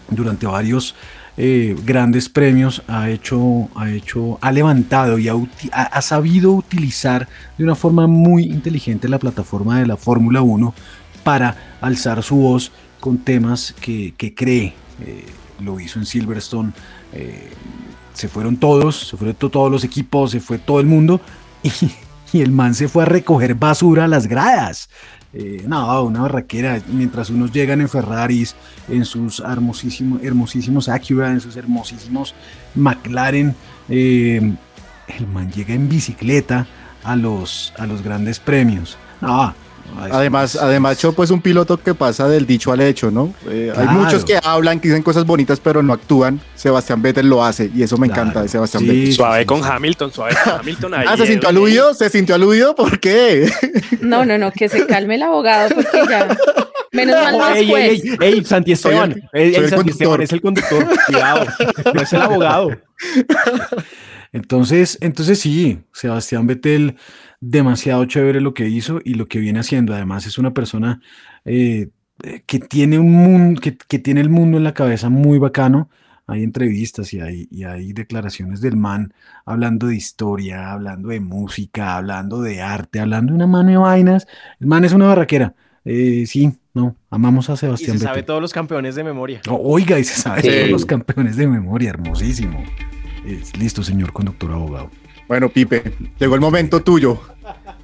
[0.09, 0.95] durante varios
[1.37, 5.33] eh, grandes premios ha hecho, ha hecho, ha levantado y ha,
[5.71, 10.73] ha- sabido utilizar de una forma muy inteligente la plataforma de la Fórmula 1
[11.23, 14.73] para alzar su voz con temas que, que cree.
[15.01, 15.25] Eh,
[15.59, 16.71] lo hizo en Silverstone.
[17.13, 17.49] eh,
[18.13, 21.19] se fueron todos, se fueron to- todos los equipos, se fue todo el mundo
[21.63, 21.71] y,
[22.31, 24.87] y el man se fue a recoger basura a las gradas.
[25.33, 26.79] Eh, una barraquera.
[26.87, 28.55] Mientras unos llegan en Ferraris,
[28.87, 32.35] en sus hermosísimos, hermosísimos Acura, en sus hermosísimos
[32.75, 33.55] McLaren,
[33.89, 34.55] eh,
[35.07, 36.67] el man llega en bicicleta
[37.03, 38.97] a los, a los grandes premios.
[40.11, 43.33] Además, además, Chopo es un piloto que pasa del dicho al hecho, ¿no?
[43.49, 46.41] Eh, Hay muchos que hablan, que dicen cosas bonitas, pero no actúan.
[46.55, 49.13] Sebastián Vettel lo hace y eso me encanta de Sebastián Sí, Vettel.
[49.13, 50.93] Suave con Hamilton, suave con Hamilton.
[50.95, 51.93] ahí, Ah, ¿se sintió aludido?
[51.93, 52.75] ¿Se sintió aludido?
[52.75, 53.49] ¿Por qué?
[54.01, 56.27] No, no, no, que se calme el abogado porque ya.
[56.91, 58.03] Menos mal no es Ey, ey, juez.
[58.03, 59.29] ey, ey, Santi Soy Esteban.
[59.33, 60.21] el- soy el Santi conductor.
[60.21, 60.87] Esteban es el conductor.
[61.07, 61.45] Cuidado.
[61.93, 62.69] No es el abogado.
[64.33, 66.95] Entonces, entonces sí, Sebastián Vettel,
[67.39, 69.93] demasiado chévere lo que hizo y lo que viene haciendo.
[69.93, 71.01] Además, es una persona
[71.45, 71.89] eh,
[72.23, 75.89] eh, que tiene un mundo, que, que tiene el mundo en la cabeza muy bacano.
[76.25, 79.13] Hay entrevistas y hay, y hay declaraciones del man
[79.45, 84.25] hablando de historia, hablando de música, hablando de arte, hablando de una mano de vainas.
[84.59, 85.53] El man es una barraquera.
[85.85, 89.41] Eh, sí, no, amamos a Y Sebastián se sabe todos los campeones de memoria.
[89.49, 90.47] Oiga, y se sabe Sí.
[90.47, 92.63] todos los campeones de memoria, hermosísimo.
[93.57, 94.89] Listo, señor conductor abogado.
[95.27, 97.19] Bueno, Pipe, llegó el momento tuyo.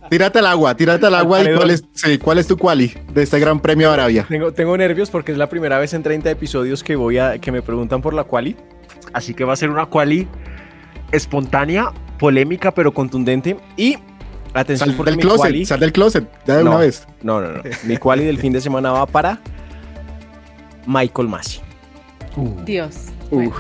[0.10, 1.41] Tírate al agua, tírate al agua.
[1.41, 4.25] ¿Y cuál es, sí, cuál es tu quali de este Gran Premio de Arabia?
[4.28, 7.52] Tengo, tengo nervios porque es la primera vez en 30 episodios que voy a que
[7.52, 8.56] me preguntan por la quali.
[9.13, 10.28] Así que va a ser una quali
[11.12, 13.58] espontánea, polémica, pero contundente.
[13.78, 13.97] Y
[14.54, 16.71] atención Sal porque del mi closet, quali- sal del closet, ya de No.
[16.71, 17.08] una vez.
[17.23, 17.62] No, no, no.
[17.86, 19.39] Mi quali del fin de semana va para
[20.86, 21.60] Michael Masi.
[22.65, 22.95] Dios.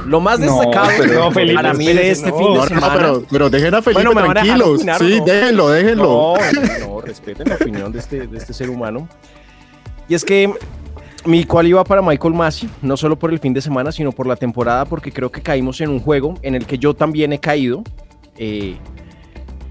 [0.05, 2.37] Lo más No, destacado pero no, Felipe, para mí de este no.
[2.37, 2.93] fin de semana.
[2.95, 4.77] pero, pero dejen a Felipe Bueno, ¿me van a tranquilos.
[4.77, 5.25] opinar sí, no?
[5.25, 6.33] déjenlo, déjenlo.
[6.87, 9.07] No, respeten la opinión de este, de este ser humano.
[10.07, 10.51] Y es que
[11.25, 14.25] mi cual iba para Michael Masi, no solo por el fin de semana, sino por
[14.25, 17.39] la temporada, porque creo que caímos en un juego en el que yo también he
[17.39, 17.83] caído.
[18.37, 18.77] eh,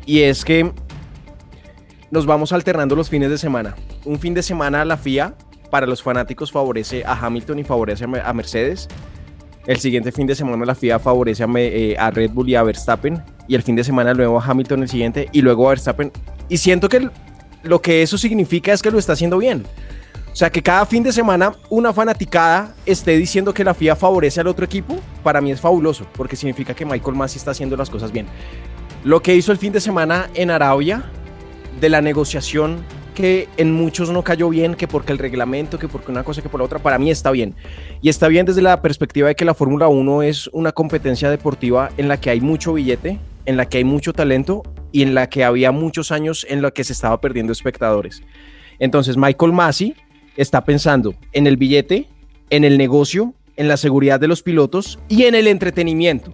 [0.07, 0.73] y es que
[2.11, 3.75] nos vamos alternando los fines de semana.
[4.07, 5.35] Un fin de semana la FIA
[5.71, 8.89] para los fanáticos favorece a Hamilton y favorece a Mercedes.
[9.69, 13.23] El siguiente fin de semana la FIA favorece eh, a Red Bull y a Verstappen.
[13.47, 16.11] Y el fin de semana luego a Hamilton el siguiente y luego a Verstappen.
[16.49, 17.11] Y siento que
[17.65, 19.67] lo que eso significa es que lo está haciendo bien.
[20.33, 24.41] O sea, que cada fin de semana una fanaticada esté diciendo que la FIA favorece
[24.41, 27.91] al otro equipo, para mí es fabuloso, porque significa que Michael Masi está haciendo las
[27.91, 28.27] cosas bien.
[29.05, 31.11] Lo que hizo el fin de semana en Arabia,
[31.79, 32.79] de la negociación
[33.19, 36.49] que en muchos no cayó bien, que porque el reglamento, que porque una cosa, que
[36.49, 37.57] por la otra, para mí está bien.
[38.01, 41.91] Y está bien desde la perspectiva de que la Fórmula 1 es una competencia deportiva
[41.97, 44.63] en la que hay mucho billete, en la que hay mucho talento
[44.93, 48.23] y en la que había muchos años en la que se estaba perdiendo espectadores.
[48.79, 49.97] Entonces Michael Massey
[50.37, 52.07] está pensando en el billete,
[52.51, 56.33] en el negocio, en la seguridad de los pilotos y en el entretenimiento.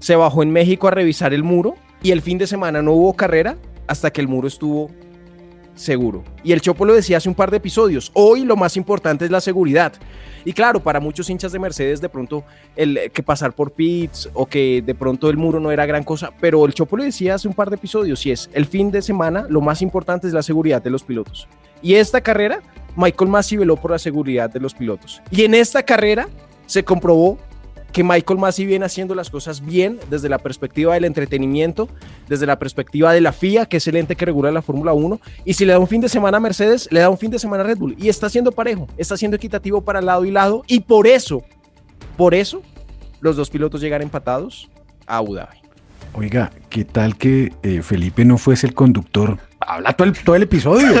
[0.00, 3.14] Se bajó en México a revisar el muro y el fin de semana no hubo
[3.14, 3.56] carrera
[3.86, 4.90] hasta que el muro estuvo
[5.74, 6.24] seguro.
[6.42, 9.30] Y el Chopo lo decía hace un par de episodios, hoy lo más importante es
[9.30, 9.92] la seguridad.
[10.44, 12.44] Y claro, para muchos hinchas de Mercedes de pronto
[12.76, 16.30] el que pasar por pits o que de pronto el muro no era gran cosa,
[16.40, 19.02] pero el Chopo lo decía hace un par de episodios y es el fin de
[19.02, 21.48] semana lo más importante es la seguridad de los pilotos.
[21.82, 22.62] Y esta carrera,
[22.96, 25.20] Michael Massey veló por la seguridad de los pilotos.
[25.30, 26.28] Y en esta carrera
[26.66, 27.38] se comprobó
[27.94, 31.88] que Michael Massey viene haciendo las cosas bien desde la perspectiva del entretenimiento,
[32.28, 35.20] desde la perspectiva de la FIA, que es el ente que regula la Fórmula 1,
[35.44, 37.38] y si le da un fin de semana a Mercedes, le da un fin de
[37.38, 40.64] semana a Red Bull, y está siendo parejo, está siendo equitativo para lado y lado,
[40.66, 41.44] y por eso,
[42.16, 42.62] por eso,
[43.20, 44.68] los dos pilotos llegan empatados
[45.06, 45.58] a Abu Dhabi.
[46.14, 49.38] Oiga, ¿qué tal que eh, Felipe no fuese el conductor?
[49.60, 51.00] Habla todo el, todo el episodio.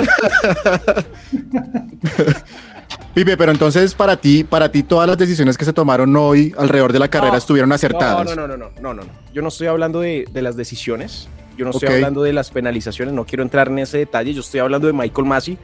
[3.14, 6.92] Pipe, pero entonces para ti, para ti todas las decisiones que se tomaron hoy alrededor
[6.92, 8.24] de la carrera No, estuvieron acertadas.
[8.24, 9.10] No, no, no, no, no, no, no.
[9.32, 11.94] Yo no estoy hablando de, de las decisiones, yo no estoy Ok.
[11.94, 15.26] hablando de las penalizaciones, no quiero entrar en ese detalle, yo estoy hablando de Michael
[15.28, 15.58] Massey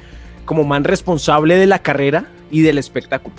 [0.44, 3.34] como man responsable de la carrera y del espectáculo.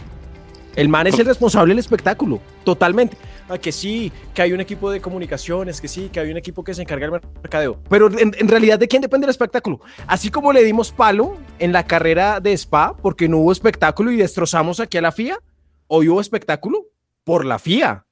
[0.76, 3.18] El man es el responsable del espectáculo, totalmente.
[3.60, 6.74] Que sí, que hay un equipo de comunicaciones, que sí, que hay un equipo que
[6.74, 7.80] se encarga del mercadeo.
[7.90, 9.82] Pero en, realidad, ¿de quién depende el espectáculo?
[10.08, 14.18] Así como le dimos palo en la carrera de Spa porque no hubo espectáculo y
[14.18, 15.40] destrozamos aquí a la FIA,
[15.88, 16.86] hoy hubo espectáculo
[17.24, 18.06] por la FIA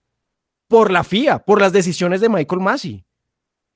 [0.69, 3.03] por la FIA, por las decisiones de Michael Massey.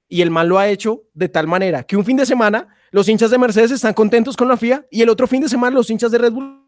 [0.08, 3.10] Y el man lo ha hecho de tal manera que un fin de semana los
[3.10, 5.90] hinchas de Mercedes están contentos con la FIA y el otro fin de semana los
[5.90, 6.64] hinchas de Red Bull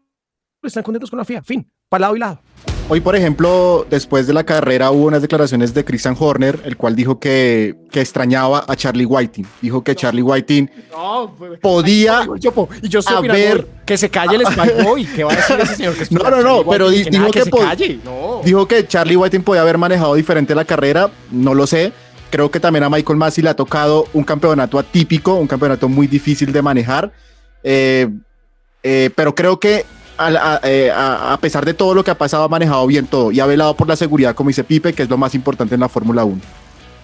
[0.64, 1.42] están contentos con la FIA.
[1.42, 2.40] Fin, para lado y lado.
[2.88, 6.94] Hoy, por ejemplo, después de la carrera hubo unas declaraciones de Christian Horner, el cual
[6.94, 9.44] dijo que, que extrañaba a Charlie Whiting.
[9.60, 10.70] Dijo que Charlie Whiting
[11.60, 12.28] podía
[12.80, 13.30] y yo estoy haber...
[13.30, 15.04] opinando que se calle el Spike Boy.
[15.04, 15.94] ¿Qué va a decir ese señor?
[15.96, 17.98] Que es No, no, no, pero di- que dijo nada, que, se calle.
[18.04, 18.40] No.
[18.44, 21.92] dijo que Charlie Whiting podía haber manejado diferente la carrera, no lo sé.
[22.30, 26.06] Creo que también a Michael Massey le ha tocado un campeonato atípico, un campeonato muy
[26.06, 27.12] difícil de manejar.
[27.64, 28.08] Eh,
[28.84, 29.84] eh, pero creo que
[30.64, 33.40] eh, a- a pesar de todo lo que ha pasado, ha manejado bien todo y
[33.40, 35.88] ha velado por la seguridad, como dice Pipe, que es lo más importante en la
[35.88, 36.40] Fórmula 1.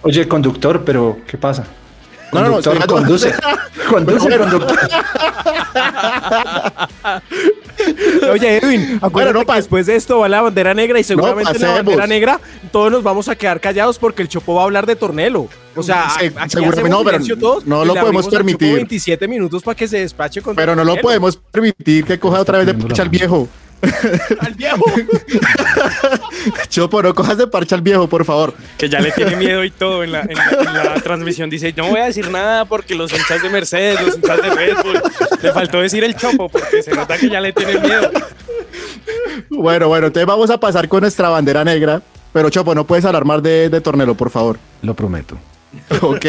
[0.01, 1.65] Oye, conductor, pero ¿qué pasa?
[2.33, 3.33] No, no, no, Conductor, conduce.
[3.89, 4.49] Conduce, Bueno.
[4.49, 4.79] conductor.
[8.31, 11.71] Oye, Edwin, acuérdate que después de esto va la bandera negra y seguramente en la
[11.73, 12.39] bandera negra
[12.71, 15.47] todos nos vamos a quedar callados porque el Chopo va a hablar de Tornelo.
[15.75, 18.75] O sea, Se- seguramente no, pero todos no lo podemos permitir.
[18.75, 22.59] 27 minutos para que se despache con Pero no lo podemos permitir que coja otra
[22.59, 23.47] vez de parcha al viejo.
[24.39, 24.83] Al viejo.
[26.69, 28.53] Chopo, no cojas de parcha al viejo, por favor.
[28.77, 31.49] Que ya le tiene miedo y todo en la, en la- en la transmisión.
[31.49, 34.77] Dice, no voy a decir nada porque los hinchas de Mercedes, los hinchas de Red
[34.83, 35.01] Bull.
[35.41, 38.09] Le faltó decir el chopo porque se nota que ya le tiene miedo.
[39.49, 42.01] Bueno, bueno, entonces vamos a pasar con nuestra bandera negra.
[42.31, 44.57] Pero Chopo, no puedes hablar más de, de Tornelo, por favor.
[44.81, 45.37] Lo prometo.
[46.01, 46.25] Ok,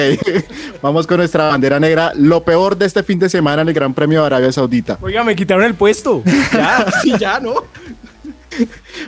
[0.82, 2.12] vamos con nuestra bandera negra.
[2.14, 4.98] Lo peor de este fin de semana en el Gran Premio de Arabia Saudita.
[5.00, 6.22] Oiga, me quitaron el puesto.
[6.52, 7.54] Ya, sí, ya, ¿no?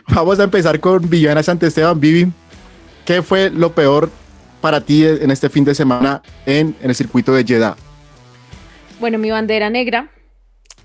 [0.08, 1.98] Vamos a empezar con Viviana Santesteban.
[2.00, 2.32] Vivi,
[3.04, 4.10] ¿qué fue lo peor
[4.60, 7.76] para ti en este fin de semana en, en el circuito de Jeddah?
[8.98, 10.08] Bueno, mi bandera negra,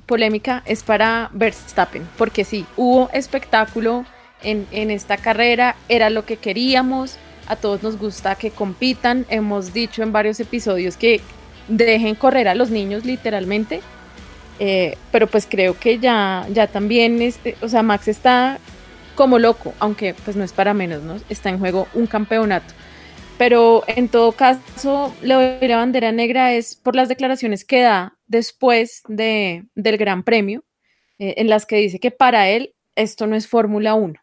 [0.05, 4.05] polémica, es para Verstappen, porque sí, hubo espectáculo
[4.43, 7.17] en, en esta carrera, era lo que queríamos,
[7.47, 11.21] a todos nos gusta que compitan, hemos dicho en varios episodios que
[11.67, 13.81] dejen correr a los niños literalmente,
[14.59, 18.59] eh, pero pues creo que ya, ya también, es, o sea, Max está
[19.15, 21.17] como loco, aunque pues no es para menos, ¿no?
[21.29, 22.73] Está en juego un campeonato.
[23.37, 28.17] Pero en todo caso, lo de la bandera negra es por las declaraciones que da
[28.27, 30.63] después de, del Gran Premio,
[31.17, 34.20] eh, en las que dice que para él esto no es Fórmula 1,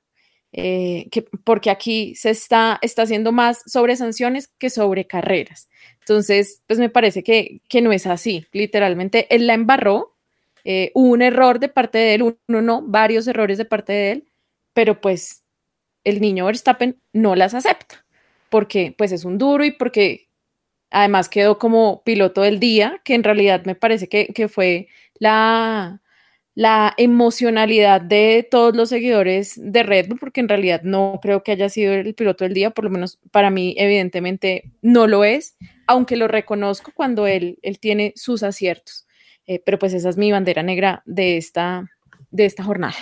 [0.52, 5.68] eh, que, porque aquí se está, está haciendo más sobre sanciones que sobre carreras.
[6.00, 8.46] Entonces, pues me parece que, que no es así.
[8.52, 10.16] Literalmente, él la embarró,
[10.64, 14.12] eh, hubo un error de parte de él, uno no, varios errores de parte de
[14.12, 14.28] él,
[14.72, 15.42] pero pues
[16.04, 18.04] el niño Verstappen no las acepta
[18.48, 20.28] porque pues es un duro y porque
[20.90, 24.88] además quedó como piloto del día, que en realidad me parece que, que fue
[25.18, 26.00] la,
[26.58, 31.52] la emocionalidad de todos los seguidores de Red Bull, porque en realidad no creo que
[31.52, 35.56] haya sido el piloto del día, por lo menos para mí evidentemente no lo es,
[35.86, 39.06] aunque lo reconozco cuando él, él tiene sus aciertos.
[39.46, 41.88] Eh, pero pues esa es mi bandera negra de esta,
[42.32, 42.96] de esta jornada.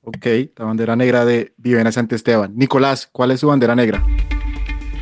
[0.00, 0.26] Ok,
[0.56, 2.56] la bandera negra de Viviana Santesteban.
[2.56, 4.02] Nicolás, ¿cuál es su bandera negra?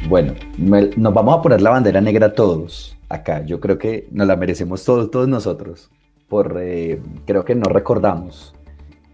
[0.09, 3.47] Bueno, me- nos vamos a poner la bandera negra todos acá.
[3.47, 5.93] Yo creo que nos la merecemos todos, todos nosotros.
[6.29, 8.55] Por eh, creo que no recordamos,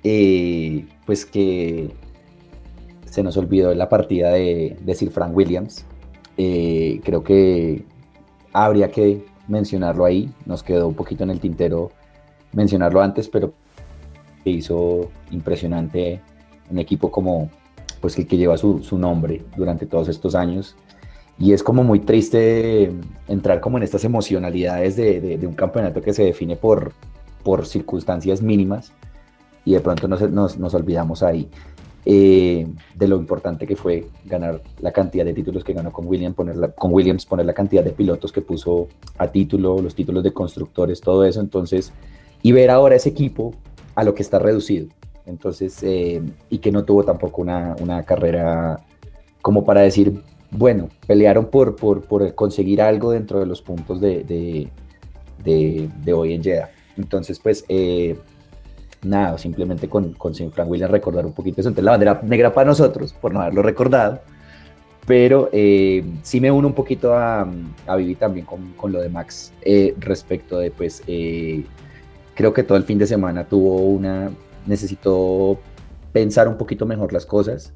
[0.03, 1.91] eh, pues que
[3.07, 5.85] se nos olvidó la partida de, Sir Frank Williams.
[6.37, 7.85] Eh, creo que
[8.53, 11.93] habría que mencionarlo ahí, nos quedó un poquito en el tintero
[12.53, 13.53] mencionarlo antes, pero
[14.43, 16.21] que hizo impresionante
[16.71, 17.51] un equipo como
[18.01, 20.77] pues el que lleva su nombre durante todos estos años
[21.39, 22.93] y es como muy triste
[23.28, 26.93] entrar como en estas emocionalidades de, un campeonato que se define por,
[27.43, 28.93] por circunstancias mínimas
[29.64, 31.49] y de pronto nos, nos, nos olvidamos ahí
[32.07, 36.35] eh, de lo importante que fue ganar la cantidad de títulos que ganó con, William,
[36.35, 40.22] poner la, con Williams, poner la cantidad de pilotos que puso a título, los títulos
[40.22, 41.41] de constructores, todo eso.
[41.41, 41.93] Entonces,
[42.43, 43.55] y ver ahora ese equipo
[43.95, 44.89] a lo que está reducido.
[45.24, 46.20] Entonces, eh,
[46.51, 48.80] y que no tuvo tampoco una, una carrera
[49.41, 50.22] como para decir,
[50.57, 54.23] bueno, pelearon por, por, por conseguir algo dentro de los puntos de,
[55.45, 56.71] de, de, hoy en Jeddah.
[56.97, 58.17] Entonces, pues, eh,
[59.03, 60.33] nada, simplemente con, con.
[60.35, 61.71] Frank Williams recordar un poquito eso.
[61.71, 64.21] Entonces, la bandera negra para nosotros, por no haberlo recordado.
[65.07, 67.47] Pero eh, sí me uno un poquito a,
[67.87, 71.65] a Vivi también con, con, lo de Max eh, respecto de, pues, eh,
[72.35, 74.31] creo que todo el fin de semana tuvo una,
[74.67, 75.59] necesitó
[76.13, 77.75] pensar un poquito mejor las cosas.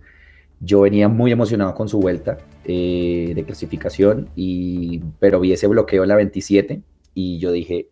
[0.61, 6.03] Yo venía muy emocionado con su vuelta eh, de clasificación, y, pero vi ese bloqueo
[6.03, 6.83] en la 27
[7.15, 7.89] y yo dije,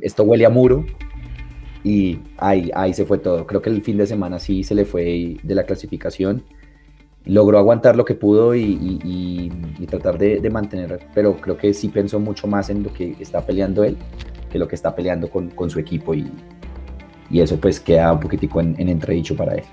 [0.00, 0.84] esto huele a muro
[1.84, 3.46] y ahí, ahí se fue todo.
[3.46, 6.44] Creo que el fin de semana sí se le fue de la clasificación.
[7.24, 11.56] Logró aguantar lo que pudo y, y, y, y tratar de, de, mantener, pero creo
[11.56, 13.96] que sí pensó mucho más en lo que está peleando él
[14.52, 16.30] que lo que está peleando con, con su equipo y,
[17.32, 19.64] eso pues queda un poquitico en, en entredicho para él.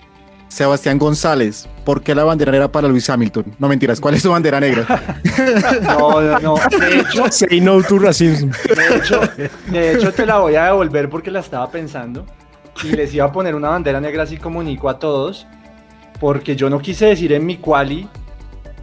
[0.50, 3.46] Sebastián González, ¿por qué la bandera negra para Luis Hamilton?
[3.60, 4.86] No mentiras, ¿cuál es su bandera negra?
[5.84, 6.56] no, no, no.
[6.78, 8.50] De hecho, Say no to racism.
[8.50, 9.22] De hecho,
[9.68, 12.26] de hecho, te la voy a devolver porque la estaba pensando
[12.84, 15.48] y les iba a poner una bandera negra así como Nico a todos,
[16.20, 18.10] porque yo no quise decir en mi quali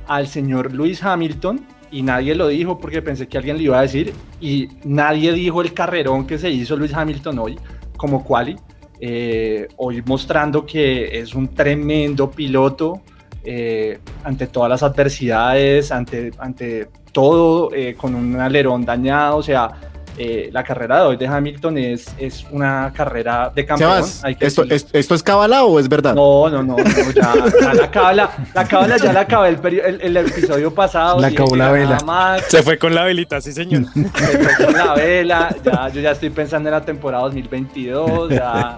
[0.07, 3.83] al señor Luis Hamilton y nadie lo dijo porque pensé que alguien le iba a
[3.83, 7.59] decir y nadie dijo el carrerón que se hizo Luis Hamilton hoy
[7.97, 8.57] como quali
[9.01, 13.03] eh, hoy mostrando que es un tremendo piloto
[13.45, 19.71] eh, ante todas las adversidades, ante, ante todo, eh, con un alerón dañado, o sea,
[20.19, 24.05] eh, la carrera de hoy de Hamilton es, es una carrera de campeón.
[24.41, 26.15] ¿Esto, es, ¿Esto es cábala o es verdad?
[26.15, 30.01] No, no, no, no ya, ya, la cábala, la cábala ya la acabé el, el,
[30.01, 31.21] el, episodio pasado.
[31.21, 31.99] La acabó la vela.
[32.05, 32.43] Más.
[32.49, 33.85] Se fue con la velita, sí señor.
[33.93, 38.77] Se fue con la vela, ya, yo ya estoy pensando en la temporada 2022, ya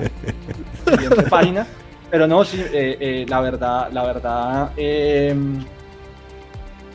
[0.90, 1.66] siguiente página.
[2.10, 5.34] Pero no, sí, eh, eh, la verdad, la verdad, eh,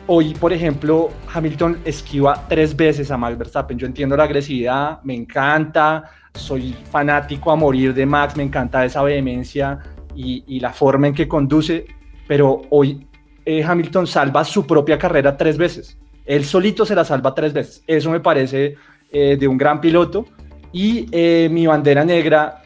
[0.06, 3.78] hoy, por ejemplo, Hamilton esquiva tres veces a Max Verstappen.
[3.78, 9.02] Yo entiendo la agresividad, me encanta, soy fanático a morir de Max, me encanta esa
[9.02, 9.78] vehemencia
[10.14, 11.86] y, la forma en que conduce,
[12.28, 13.06] pero hoy
[13.44, 15.98] eh, Hamilton salva su propia carrera tres veces.
[16.24, 17.82] Él solito se la salva tres veces.
[17.86, 18.76] Eso me parece
[19.10, 20.26] eh, de un gran piloto.
[20.72, 22.62] Y eh, mi bandera negra,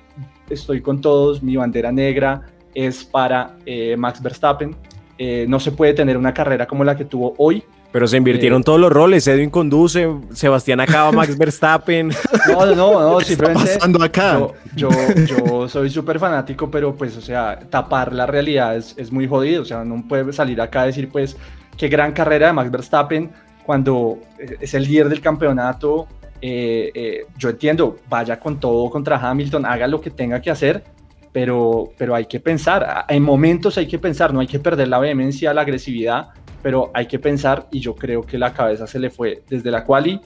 [0.48, 3.56] estoy con todos, mi bandera negra es para
[3.96, 4.76] Max Verstappen
[5.18, 7.62] eh, no se puede tener una carrera como la que tuvo hoy.
[7.90, 9.26] Pero se invirtieron eh, todos los roles.
[9.26, 12.10] Edwin conduce, Sebastián acaba, Max Verstappen.
[12.48, 13.64] No, no, no, no simplemente.
[13.64, 14.38] ¿Qué está pasando acá?
[14.74, 19.10] Yo, yo, yo soy súper fanático, pero pues, o sea, tapar la realidad es, es,
[19.10, 19.62] muy jodido.
[19.62, 21.36] O sea, no puede salir acá a decir, pues,
[21.76, 23.30] qué gran carrera de Max Verstappen
[23.64, 26.06] cuando es el líder del campeonato.
[26.40, 30.84] Eh, eh, yo entiendo, vaya con todo contra Hamilton, haga lo que tenga que hacer,
[31.32, 34.98] pero, pero hay que pensar, en momentos hay que pensar, no hay que perder la
[34.98, 36.28] vehemencia, la agresividad,
[36.62, 39.84] pero hay que pensar y yo creo que la cabeza se le fue desde la
[39.84, 40.20] quali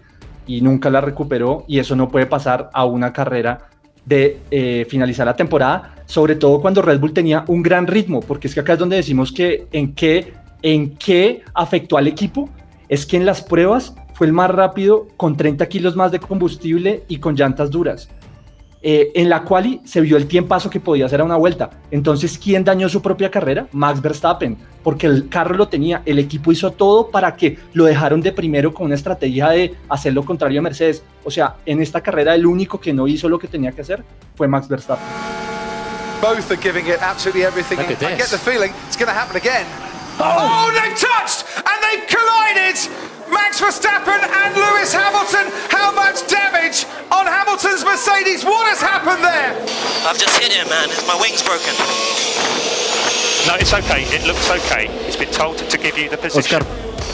[0.46, 3.68] y nunca la recuperó y eso no puede pasar a una carrera
[4.04, 8.48] de eh, finalizar la temporada, sobre todo cuando Red Bull tenía un gran ritmo, porque
[8.48, 10.32] es que acá es donde decimos que en qué,
[10.62, 12.48] en qué afectó al equipo,
[12.88, 17.04] es que en las pruebas fue el más rápido con 30 kilos más de combustible
[17.08, 18.08] y con llantas duras
[18.82, 21.70] eh, en la quali se vio el tiempazo que podía hacer a una vuelta.
[21.90, 23.68] Entonces, ¿quién dañó su propia carrera?
[23.72, 28.20] Max Verstappen, porque el carro lo tenía, el equipo hizo todo para que lo dejaron
[28.20, 31.04] de primero con una estrategia de hacer lo contrario a Mercedes.
[31.24, 34.02] O sea, en esta carrera el único que no hizo lo que tenía que hacer
[34.34, 35.06] fue Max Verstappen.
[36.20, 37.78] Both are giving it absolutely everything.
[37.80, 39.66] I get the feeling it's going to happen again.
[40.20, 43.11] Oh, they've touched and they've collided.
[43.32, 45.50] Max Verstappen and Lewis Hamilton.
[45.68, 48.44] How much damage on Hamilton's Mercedes?
[48.44, 49.56] What has happened there?
[50.06, 50.88] I've just hit him, man.
[51.08, 51.72] My wing's broken.
[53.48, 54.04] No, it's okay.
[54.14, 54.86] It looks okay.
[55.06, 56.60] He's been told to give you the position.
[56.60, 56.62] Oscar,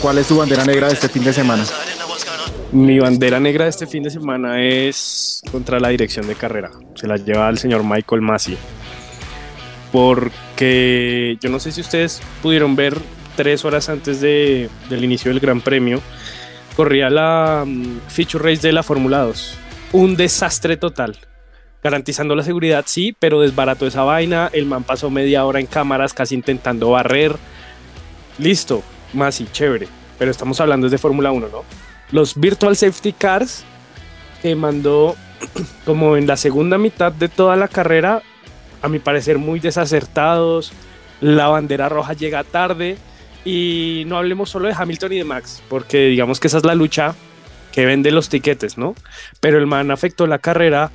[0.02, 1.62] ¿cuál es su bandera negra de este fin de semana?
[1.62, 2.86] I didn't know what's going on.
[2.86, 6.70] Mi bandera negra de este fin de semana es contra la dirección de carrera.
[6.96, 8.58] Se la lleva el señor Michael Massey.
[9.92, 13.00] Porque yo no sé si ustedes pudieron ver
[13.38, 16.02] tres horas antes de, del inicio del Gran Premio,
[16.74, 19.54] corría la um, feature race de la Fórmula 2.
[19.92, 21.16] Un desastre total.
[21.80, 24.50] Garantizando la seguridad, sí, pero desbarató esa vaina.
[24.52, 27.36] El man pasó media hora en cámaras casi intentando barrer.
[28.38, 28.82] Listo,
[29.12, 29.86] Massey, chévere.
[30.18, 31.62] Pero estamos hablando de Fórmula 1, ¿no?
[32.10, 33.64] Los Virtual Safety Cars
[34.42, 35.14] que mandó
[35.86, 38.20] como en la segunda mitad de toda la carrera,
[38.82, 40.72] a mi parecer muy desacertados.
[41.20, 42.98] La bandera roja llega tarde
[43.48, 46.74] y no hablemos solo de Hamilton y de Max, porque digamos que esa es la
[46.74, 47.14] lucha
[47.72, 48.94] que vende los tiquetes, ¿no?
[49.40, 50.90] Pero el man afectó la carrera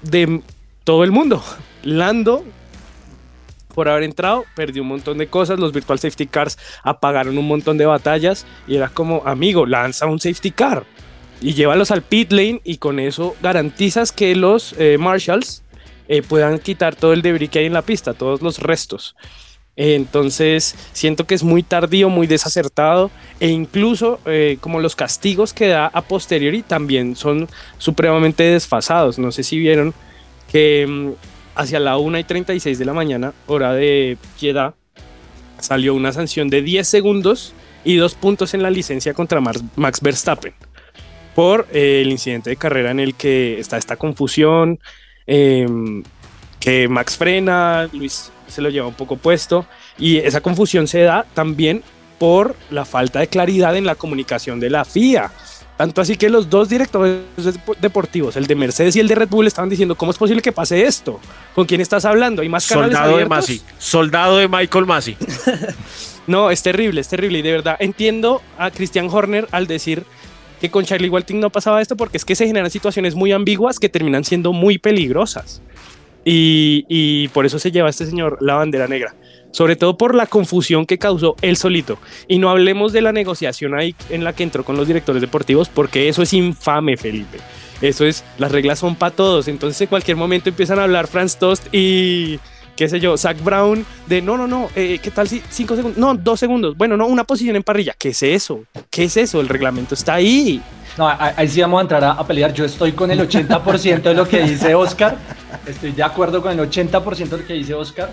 [0.00, 0.40] de
[0.84, 1.44] todo el mundo.
[1.82, 2.42] Lando,
[3.74, 5.58] por haber entrado, perdió un montón de cosas.
[5.58, 10.20] Los Virtual Safety Cars apagaron un montón de batallas y era como, amigo, lanza un
[10.20, 10.86] safety car
[11.42, 15.62] y llévalos al pit lane y con eso garantizas que los eh, Marshalls
[16.08, 19.16] eh, puedan quitar todo el debris que hay en la pista, todos los restos.
[19.82, 23.10] Entonces siento que es muy tardío, muy desacertado
[23.40, 29.18] e incluso eh, como los castigos que da a posteriori también son supremamente desfasados.
[29.18, 29.94] No sé si vieron
[30.52, 31.10] que mm,
[31.54, 34.74] hacia la 1 y 36 de la mañana, hora de Piedad,
[35.58, 40.52] salió una sanción de 10 segundos y dos puntos en la licencia contra Max Verstappen
[41.34, 44.78] por eh, el incidente de carrera en el que está esta confusión,
[45.26, 46.02] em,
[46.58, 49.66] que Max frena, Luis se lo lleva un poco puesto
[49.98, 51.82] y esa confusión se da también
[52.18, 55.30] por la falta de claridad en la comunicación de la FIA.
[55.76, 57.22] Tanto así que los dos directores
[57.80, 60.52] deportivos, el de Mercedes y el de Red Bull, estaban diciendo, ¿cómo es posible que
[60.52, 61.18] pase esto?
[61.54, 62.42] ¿Con quién estás hablando?
[62.42, 63.38] ¿Hay más canales Soldado de abiertos?
[63.38, 63.62] Masi.
[63.78, 65.16] Soldado de Michael Masi.
[66.26, 67.40] No, es terrible, es terrible.
[67.40, 70.04] Y de verdad, entiendo a Christian Horner al decir
[70.60, 73.80] que con Charlie Walting no pasaba esto porque es que se generan situaciones muy ambiguas
[73.80, 75.60] que terminan siendo muy peligrosas.
[76.24, 79.14] Y, por eso se lleva este señor la bandera negra.
[79.52, 81.98] Sobre todo por la confusión que causó él solito.
[82.28, 85.68] Y no hablemos de la negociación ahí en la que entró con los directores deportivos,
[85.68, 87.38] porque eso es infame, Felipe.
[87.80, 89.48] Eso es, las reglas son para todos.
[89.48, 92.38] Entonces, en cualquier momento empiezan a hablar Franz Tost y
[92.76, 95.98] qué sé yo, Zach Brown de no, no, no, eh, ¿qué tal si cinco segundos?
[95.98, 96.76] No, dos segundos.
[96.76, 97.94] Bueno, no, una posición en parrilla.
[97.98, 98.64] ¿Qué es eso?
[98.88, 99.40] ¿Qué es eso?
[99.40, 100.62] El reglamento está ahí.
[100.98, 102.52] No, ahí sí vamos a entrar a, a pelear.
[102.52, 105.16] Yo estoy con el 80% de lo que dice Oscar.
[105.66, 108.10] Estoy de acuerdo con el 80% de lo que dice Oscar.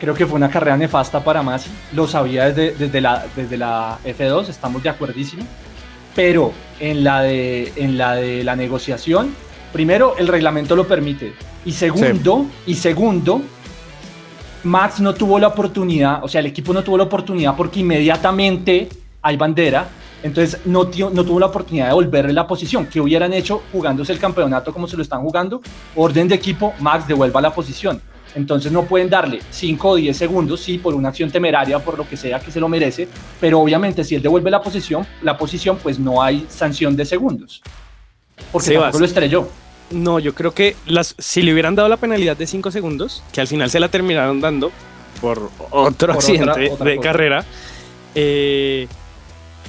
[0.00, 1.70] Creo que fue una carrera nefasta para Masi.
[1.92, 5.44] Lo sabía desde, desde, la, desde la F2, estamos de acuerdísimo.
[6.14, 9.34] Pero en la, de, en la de la negociación,
[9.72, 11.34] primero, el reglamento lo permite.
[11.64, 13.42] Y segundo, y segundo,
[14.64, 18.88] Max no tuvo la oportunidad, o sea, el equipo no tuvo la oportunidad porque inmediatamente
[19.22, 19.86] hay bandera,
[20.22, 22.86] entonces no, tuvo la oportunidad de volverle la posición.
[22.86, 25.60] que hubieran hecho jugándose el campeonato como se lo están jugando?
[25.96, 28.00] Orden de equipo, Max devuelva la posición.
[28.34, 32.08] Entonces no pueden darle 5 o 10 segundos, sí, por una acción temeraria, por lo
[32.08, 33.08] que sea que se lo merece,
[33.40, 37.60] pero obviamente si él devuelve la posición, la posición, pues no hay sanción de segundos.
[38.52, 38.82] Porque Sebas.
[38.84, 39.48] tampoco lo estrelló.
[39.90, 43.40] No, yo creo que las, si le hubieran dado la penalidad de 5 segundos, que
[43.40, 44.70] al final se la terminaron dando
[45.20, 47.08] por otro Por accidente otra- otra de cosa.
[47.08, 47.44] carrera,
[48.14, 48.86] eh,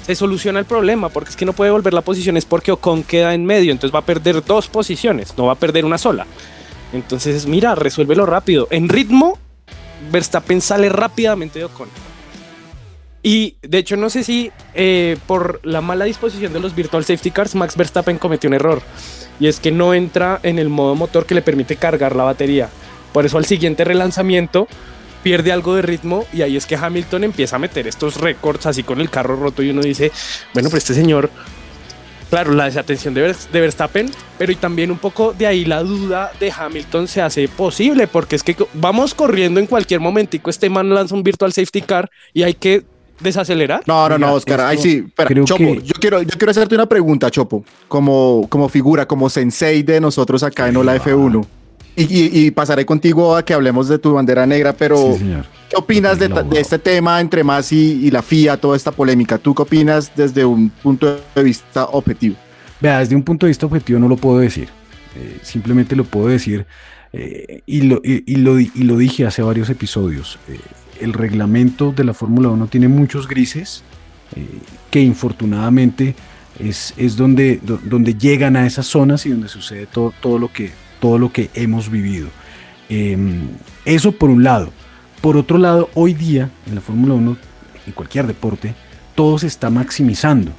[0.05, 3.03] se soluciona el problema, porque es que no puede volver la posición, es porque Ocon
[3.03, 6.25] queda en medio, entonces va a perder dos posiciones, no va a perder una sola.
[6.93, 8.67] Entonces, mira, resuélvelo rápido.
[8.69, 9.37] En ritmo,
[10.11, 11.89] Verstappen sale rápidamente de Ocon.
[13.23, 17.31] Y de hecho, no sé si eh, por la mala disposición de los Virtual Safety
[17.31, 18.81] Cars, Max Verstappen cometió un error.
[19.39, 22.69] Y es que no entra en el modo motor que le permite cargar la batería.
[23.13, 24.67] Por eso al siguiente relanzamiento
[25.23, 28.83] pierde algo de ritmo y ahí es que Hamilton empieza a meter estos récords así
[28.83, 30.11] con el carro roto y uno dice,
[30.53, 31.29] bueno, pero este señor,
[32.29, 35.83] claro, la desatención de, Ver- de Verstappen, pero y también un poco de ahí la
[35.83, 40.69] duda de Hamilton se hace posible, porque es que vamos corriendo en cualquier momentico, este
[40.69, 42.83] man lanza un virtual safety car y hay que
[43.19, 43.83] desacelerar.
[43.85, 44.73] No, no, no, Oscar.
[44.73, 45.03] Esto- sí.
[45.05, 49.05] Espera, creo Chopo, que- yo, quiero, yo quiero hacerte una pregunta, Chopo, como, como figura,
[49.07, 51.45] como sensei de nosotros acá en Ola F1.
[51.95, 55.25] Y, y- y pasaré contigo a que hablemos de tu bandera negra, pero Sí.
[55.69, 59.37] ¿qué opinas de, este tema entre Masi y la FIA, toda esta polémica?
[59.37, 62.35] ¿Tú qué opinas desde un punto de vista objetivo?
[62.79, 64.69] Vea, desde un punto de vista objetivo no lo puedo decir.
[65.17, 66.65] Eh, simplemente lo puedo decir
[67.11, 70.39] eh, y, lo, lo, y lo dije hace varios episodios.
[70.47, 70.57] Eh,
[71.01, 73.83] el reglamento de la Fórmula 1 tiene muchos grises
[74.89, 76.15] que infortunadamente
[76.59, 80.51] es, es donde, do- donde llegan a esas zonas y donde sucede todo, todo, lo,
[80.53, 80.71] que,
[81.01, 82.29] todo lo que hemos vivido.
[82.87, 83.17] Eh,
[83.83, 84.71] eso por un lado.
[85.19, 87.37] Por otro lado, hoy día en la Fórmula 1,
[87.87, 88.73] en cualquier deporte,
[89.15, 90.51] todo se está maximizando.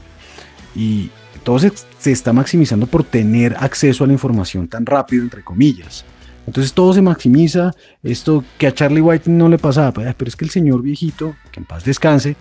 [0.74, 1.11] Y
[1.43, 6.05] todo se, se está maximizando por tener acceso a la información tan rápido, entre comillas.
[6.47, 7.72] Entonces todo se maximiza.
[8.03, 11.61] Esto que a Charlie White no le pasaba, pero es que el señor viejito, que
[11.61, 12.36] en paz descanse,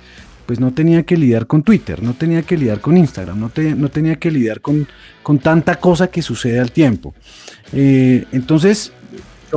[0.46, 3.76] pues no tenía que lidiar con Twitter, no tenía que lidiar con Instagram, no, te-
[3.76, 4.88] no tenía que lidiar con,
[5.24, 7.14] con tanta cosa que sucede al tiempo.
[7.74, 8.92] Eh, entonces,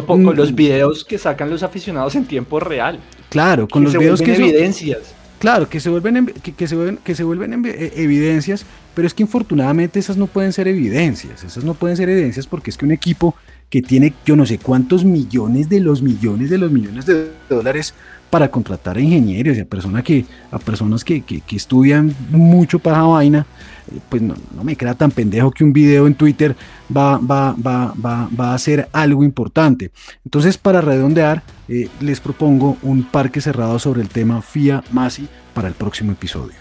[0.06, 2.98] con los videos que sacan los aficionados en tiempo real.
[3.30, 5.14] claro, con que los se videos que eso- evidencias.
[5.40, 8.64] Claro, que se vuelven, en- que, que se vuelven, que se vuelven en- eh, evidencias,
[8.94, 12.70] pero es que infortunadamente esas no pueden ser evidencias, esas no pueden ser evidencias porque
[12.70, 13.34] es que un equipo
[13.68, 17.92] que tiene yo no sé cuántos millones de los millones de los millones de dólares
[18.34, 22.80] para contratar a ingenieros y a personas que, a personas que, que- que estudian mucho
[22.80, 23.46] para esa vaina,
[23.94, 26.56] eh, pues no, no me queda tan pendejo que un video en Twitter
[26.90, 29.92] va, va, va, va, va a ser algo importante.
[30.24, 35.68] Entonces, para redondear, eh, les propongo un parque cerrado sobre el tema FIA Masi para
[35.68, 36.56] el próximo episodio.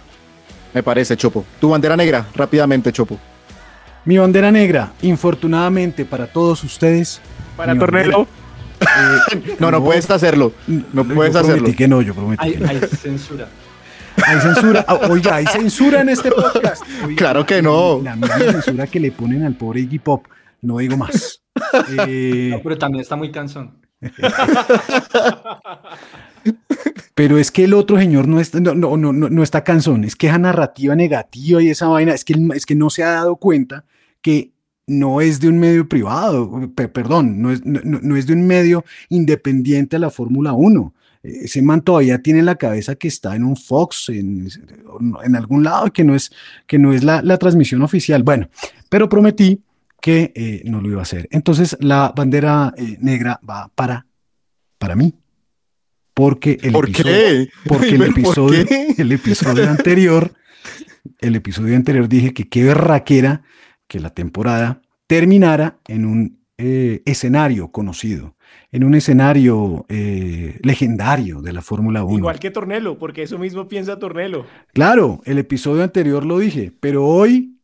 [0.76, 1.44] Me parece, Chopo.
[1.60, 3.18] Tu bandera negra, rápidamente, Chopo.
[4.06, 7.20] Mi bandera negra, infortunadamente para todos ustedes.
[7.58, 8.12] Para Tornelo.
[8.28, 8.43] bandera-
[9.60, 10.54] No, no puedes hacerlo.
[10.68, 11.76] No yo puedes prometí hacerlo.
[11.76, 12.70] que no, yo prometí Hay, que no.
[12.70, 13.48] hay censura.
[14.26, 14.86] Hay censura.
[14.88, 16.84] Ah, Oiga, hay censura en este podcast.
[17.06, 18.02] Oiga, Claro que no.
[18.04, 20.26] La misma censura que le ponen al pobre Iggy Pop.
[20.62, 21.42] No digo más.
[22.08, 23.80] Eh, No, pero también está muy cansón.
[27.16, 30.04] Pero es que el otro señor no, está, no, no, no, no- no está cansón,
[30.04, 33.12] es que esa narrativa negativa y esa vaina, es que, es que no se ha
[33.12, 33.86] dado cuenta
[34.22, 34.53] que
[34.88, 38.46] no es de un medio privado, pe- perdón, no es, no, no- es de un
[38.46, 40.94] medio independiente a la Fórmula 1.
[41.24, 44.50] Eh, Ese man todavía tiene en la cabeza que está en un Fox, en,
[45.24, 46.32] en algún lado, que no es,
[46.68, 48.24] que no es la, la transmisión oficial.
[48.24, 48.50] Bueno,
[48.90, 49.62] pero prometí
[50.02, 51.30] que eh, no lo iba a hacer.
[51.32, 54.06] Entonces la bandera eh, negra va para,
[54.78, 55.14] para mí.
[56.14, 57.50] Porque el ¿Por episodio, qué?
[57.68, 58.96] porque el ¿Pero por episodio, qué?
[58.98, 60.34] el episodio anterior,
[61.22, 63.42] el episodio anterior dije que qué berraquera
[63.88, 68.36] que la temporada terminara en un eh, escenario conocido,
[68.72, 72.20] en un escenario eh, legendario de la Fórmula 1.
[72.20, 74.46] Igual que Tornelo, porque eso mismo piensa Tornelo.
[74.72, 77.58] Claro, el episodio anterior lo dije, pero hoy,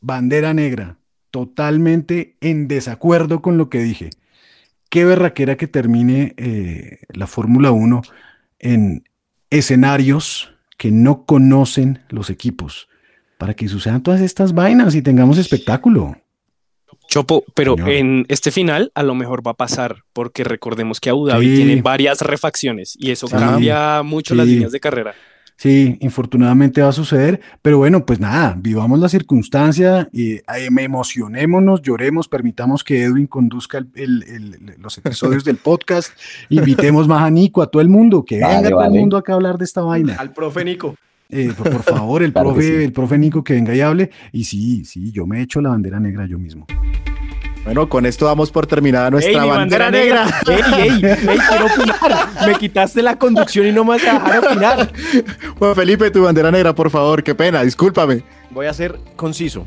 [0.00, 0.96] bandera negra,
[1.30, 4.10] totalmente en desacuerdo con lo que dije.
[4.90, 8.02] Qué berraquera que termine eh, la Fórmula 1
[8.58, 9.04] en
[9.50, 12.88] escenarios que no conocen los equipos,
[13.38, 16.16] para que sucedan todas estas vainas y tengamos espectáculo.
[17.08, 17.88] Chopo, pero Señor.
[17.90, 21.56] en este final a lo mejor va a pasar, porque recordemos que Abu Dhabi Sí.
[21.64, 23.32] tiene varias refacciones y eso Sí.
[23.34, 25.14] cambia mucho las líneas de carrera.
[25.56, 30.42] Sí, infortunadamente va a suceder, pero bueno, pues nada, vivamos la circunstancia, y, eh,
[30.78, 36.12] emocionémonos, lloremos, permitamos que Edwin conduzca el- el- el- los episodios del podcast,
[36.92, 39.32] invitemos más a Nico, a todo el mundo, que Vale, venga todo el mundo acá
[39.32, 40.14] a hablar de esta vaina.
[40.18, 40.94] Al profe Nico.
[41.30, 42.84] Eh, por, por favor, el Claro profe, sí.
[42.84, 44.10] el profe Nico que venga y hable.
[44.32, 46.66] Y sí, sí, yo me echo la bandera negra yo mismo.
[47.64, 50.26] Bueno, con esto damos por terminada nuestra ¡Ey, mi bandera, negra.
[50.48, 50.90] ¡Ey, ey!
[51.04, 52.28] ¡Ey, quiero opinar!
[52.46, 54.92] Me quitaste la conducción y no me vas a dejar opinar.
[55.58, 57.22] Juan Felipe, tu bandera negra, por favor.
[57.22, 58.22] Qué pena, discúlpame.
[58.50, 59.66] Voy a ser conciso.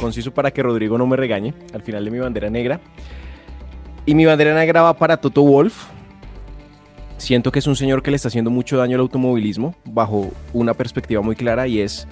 [0.00, 2.80] Conciso para que Rodrigo no me regañe al final de mi bandera negra.
[4.04, 5.84] Y mi bandera negra va para Toto Wolf.
[7.22, 10.74] Siento que es un señor que le está haciendo mucho daño al automovilismo bajo una
[10.74, 12.08] perspectiva muy clara y es...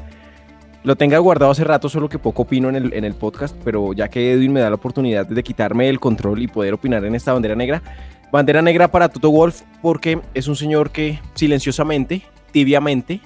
[0.84, 3.92] Lo tenga guardado hace rato, solo que poco opino en el, en el podcast, pero
[3.92, 7.16] ya que Edwin me da la oportunidad de quitarme el control y poder opinar en
[7.16, 7.82] esta bandera negra,
[8.30, 13.20] bandera negra para Toto Wolf porque es un señor que silenciosamente, tibiamente,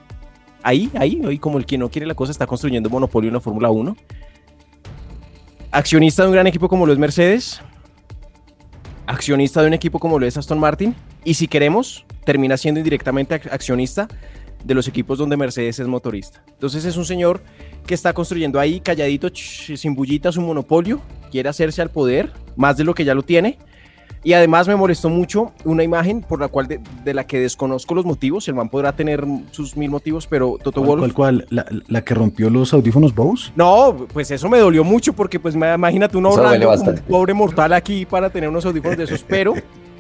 [0.63, 3.41] ahí, ahí, ahí como el que no quiere la cosa, está construyendo monopolio en la
[3.41, 3.95] Fórmula 1.
[5.71, 7.61] Accionista de un gran equipo como lo es Mercedes.
[9.07, 10.97] Accionista de un equipo como lo es Aston Martin.
[11.25, 14.09] Y si queremos, termina siendo indirectamente ac- accionista
[14.65, 16.43] de los equipos donde Mercedes es motorista.
[16.49, 17.43] Entonces es un señor
[17.87, 21.01] que está construyendo ahí calladito, sin bullita, su monopolio.
[21.31, 23.59] Quiere hacerse al poder, más de lo que ya lo tiene.
[24.23, 27.95] Y además me molestó mucho una imagen por la cual de, de la que desconozco
[27.95, 28.49] los motivos.
[28.49, 31.47] El man podrá tener sus mil motivos, pero Toto ¿Cuál, Wolff cuál, cuál?
[31.51, 33.51] ¿La, la que rompió los audífonos Bose?
[33.55, 38.07] no, pues eso me dolió mucho porque pues me- imagínate uno un pobre mortal aquí
[38.07, 39.53] para tener unos audífonos de esos, pero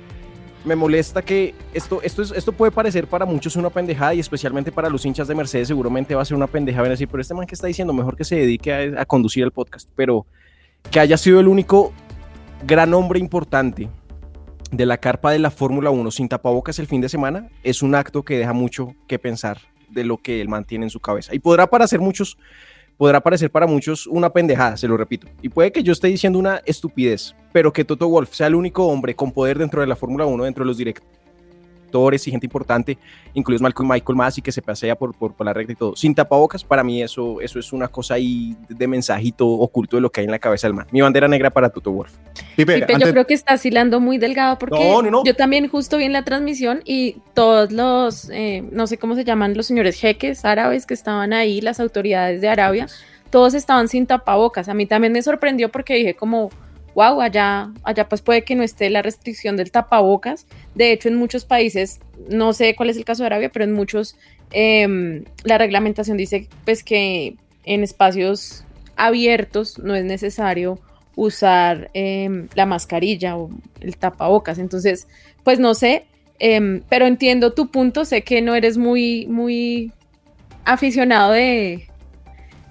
[0.65, 4.73] me molesta que esto, esto, es, esto puede parecer para muchos una pendejada y especialmente
[4.73, 7.21] para los hinchas de Mercedes seguramente va a ser una pendejada van a decir, pero
[7.21, 10.27] este man que está diciendo mejor que se dedique a, a conducir el podcast, pero
[10.91, 11.93] que haya sido el único
[12.67, 13.89] gran hombre importante
[14.71, 17.95] de la carpa de la Fórmula 1 sin tapabocas el fin de semana es un
[17.95, 19.59] acto que deja mucho que pensar
[19.91, 21.35] de lo que él mantiene en su cabeza.
[21.35, 22.37] Y podrá parecer muchos,
[22.97, 25.26] podrá parecer para muchos una pendejada, se lo repito.
[25.42, 28.86] Y puede que yo esté diciendo una estupidez, pero que Toto Wolf sea el único
[28.86, 31.24] hombre con poder dentro de la Fórmula 1, dentro de los directores
[31.95, 32.99] y gente importante,
[33.34, 36.14] incluidos Michael, Michael Masi, que se pasea por, por, por, la recta y todo, sin
[36.14, 40.20] tapabocas, para mí eso, eso es una cosa ahí de mensajito oculto de lo que
[40.20, 40.86] hay en la cabeza del man.
[40.90, 42.12] Mi bandera negra para Toto Wolf.
[42.57, 43.07] Pipe, Pipe antes...
[43.07, 45.24] yo creo que está hilando muy delgado porque no, no, no.
[45.24, 49.24] yo también justo vi en la transmisión y todos los, eh, no sé cómo se
[49.24, 52.88] llaman, los señores jeques árabes que estaban ahí, las autoridades de Arabia,
[53.30, 54.68] todos estaban sin tapabocas.
[54.68, 56.51] A mí también me sorprendió porque dije como
[56.95, 60.47] wow, allá, allá pues puede que no esté la restricción del tapabocas.
[60.74, 63.72] De hecho, en muchos países, no sé cuál es el caso de Arabia, pero en
[63.72, 64.16] muchos
[64.53, 68.64] eh, la reglamentación dice pues que en espacios
[68.97, 70.78] abiertos no es necesario
[71.16, 74.59] usar eh, la mascarilla o el tapabocas.
[74.59, 75.09] Entonces,
[75.42, 76.07] pues no sé,
[76.38, 79.92] eh, pero entiendo tu punto, sé que no eres muy, muy
[80.64, 81.88] aficionado de,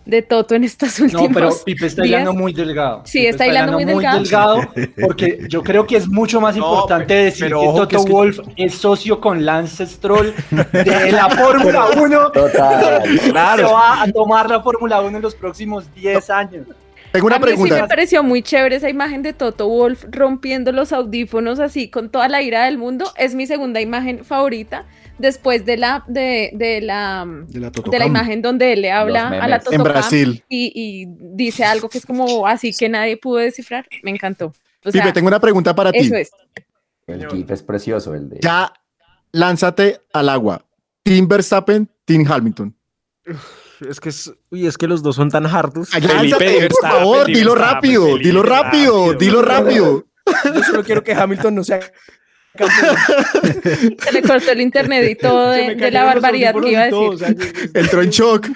[0.05, 3.01] de Toto en estos últimos No, pero Pipe está hilando muy delgado.
[3.05, 4.19] Sí, Pipe está, hilando muy, delgado.
[4.19, 4.61] delgado.
[5.01, 8.05] Porque yo creo que es mucho más importante pero, decir pero que Toto que es
[8.05, 10.33] que- Wolf es socio con Lance Stroll
[10.71, 12.31] de la Fórmula 1.
[12.31, 13.03] Total.
[13.21, 13.31] Se
[13.63, 16.67] va a tomar la Fórmula 1 en los próximos 10 años.
[17.13, 17.81] Tengo una a mí sí pregunta.
[17.83, 22.27] me pareció muy chévere esa imagen de Toto Wolf rompiendo los audífonos así con toda
[22.27, 23.05] la ira del mundo.
[23.17, 24.83] Es mi segunda imagen favorita
[25.17, 27.99] después de la de, de la De la de Totocam.
[27.99, 30.43] la imagen donde él le habla a la En Totocam Brasil.
[30.49, 31.05] Y, y
[31.35, 33.87] dice algo que es como así que nadie pudo descifrar.
[34.03, 34.53] Me encantó.
[34.85, 35.99] O sea, Pipe, tengo una pregunta para ti.
[35.99, 36.31] eso es.
[37.07, 38.39] El GIF es precioso, el de.
[38.41, 38.71] Ya
[39.31, 40.65] lánzate al agua.
[41.03, 42.75] Team Verstappen, Team Hamilton.
[43.89, 45.89] Es que, es, uy, es que los dos son tan hartos.
[45.93, 49.13] Lánzate, por Verstappen, favor, Felipe dilo rápido, Felipe dilo rápido, rápido.
[49.19, 50.05] dilo rápido.
[50.55, 51.79] Yo solo quiero que Hamilton no sea.
[54.03, 56.99] Se le cortó el internet y todo de, la barbaridad que iba a decir.
[56.99, 58.47] todo, o sea, yo- Entró en shock.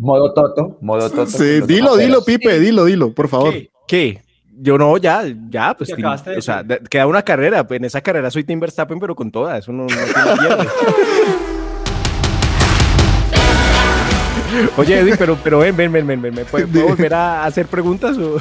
[0.00, 0.78] Modo Toto.
[0.80, 1.26] Modo Toto.
[1.26, 3.52] Sí, dilo, dilo, Pipe, dilo, dilo, por favor.
[3.52, 3.70] ¿Qué?
[3.86, 4.22] ¿Qué?
[4.60, 7.64] Yo no, ya, ya, pues, ¿Qué Tim- acabaste de o sea, de- queda una carrera,
[7.68, 10.56] en esa carrera soy Tim Verstappen, pero con toda, eso no, no tiene.
[14.76, 17.66] Oye, Eddie, pero, pero ven, ven, ven, ven, ven, ¿me puedo, puedo volver a hacer
[17.66, 18.38] preguntas o...?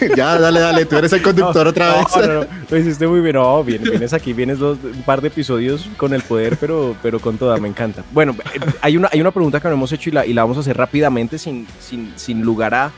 [0.16, 2.06] Ya, dale, dale, tú eres el conductor otra vez.
[2.16, 3.36] No, no, lo hiciste muy bien.
[3.36, 7.20] No, bien, vienes aquí, vienes dos, un par de episodios con el poder, pero, pero
[7.20, 8.04] con toda, me encanta.
[8.12, 10.42] Bueno, eh, hay una, hay una pregunta que no hemos hecho y la, y la
[10.42, 12.92] vamos a hacer rápidamente, sin, sin, sin lugar a,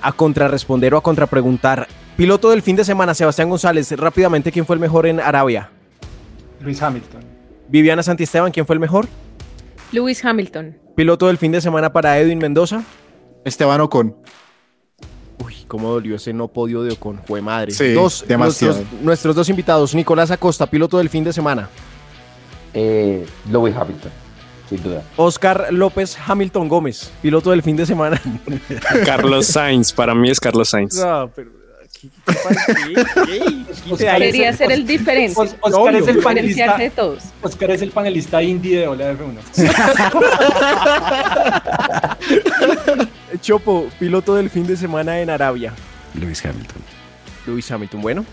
[0.00, 1.88] a contrarresponder o a contrapreguntar.
[2.16, 5.70] Piloto del fin de semana, Sebastián González, rápidamente, ¿quién fue el mejor en Arabia?
[6.60, 7.22] Luis Hamilton.
[7.68, 9.08] Viviana Santisteban, ¿quién fue el mejor?
[9.92, 10.76] Lewis Hamilton.
[10.94, 12.82] Piloto del fin de semana para Edwin Mendoza.
[13.44, 14.14] Esteban Ocon.
[15.72, 17.72] Cómo dolió ese no podio de Ocon, fue madre.
[17.72, 18.74] Sí, dos, demasiado.
[18.74, 21.70] Nuestros, nuestros dos invitados, Nicolás Acosta, piloto del fin de semana.
[22.74, 24.10] Eh, Lewis Hamilton,
[24.68, 25.02] sin duda.
[25.16, 28.20] Oscar López Hamilton Gómez, piloto del fin de semana.
[29.06, 30.94] Carlos Sainz, para mí es Carlos Sainz.
[30.96, 31.50] No, pero.
[31.98, 32.66] ¿qué- qué pasa?
[32.66, 32.94] ¿Qué?
[33.24, 33.42] ¿Qué?
[33.92, 35.40] Oscar es Quería el- ser el diferente.
[35.40, 36.76] Os- Oscar es el panelista.
[36.76, 37.22] de todos.
[37.40, 39.38] Oscar es el panelista indie de Ola F1.
[43.42, 45.74] Chopo, piloto del fin de semana en Arabia.
[46.14, 46.80] Lewis Hamilton.
[47.44, 48.24] Lewis Hamilton, bueno,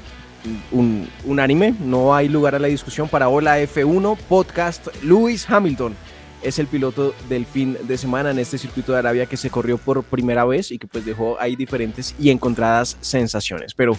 [0.72, 4.88] un, unánime, no hay lugar a la discusión para Hola F1 Podcast.
[5.02, 5.96] Lewis Hamilton
[6.44, 9.80] es el piloto del fin de semana en este circuito de Arabia que se corrió
[9.80, 13.74] por primera vez y que pues dejó ahí diferentes y encontradas sensaciones.
[13.74, 13.98] Pero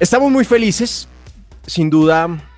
[0.00, 1.08] estamos muy felices,
[1.66, 2.55] sin duda.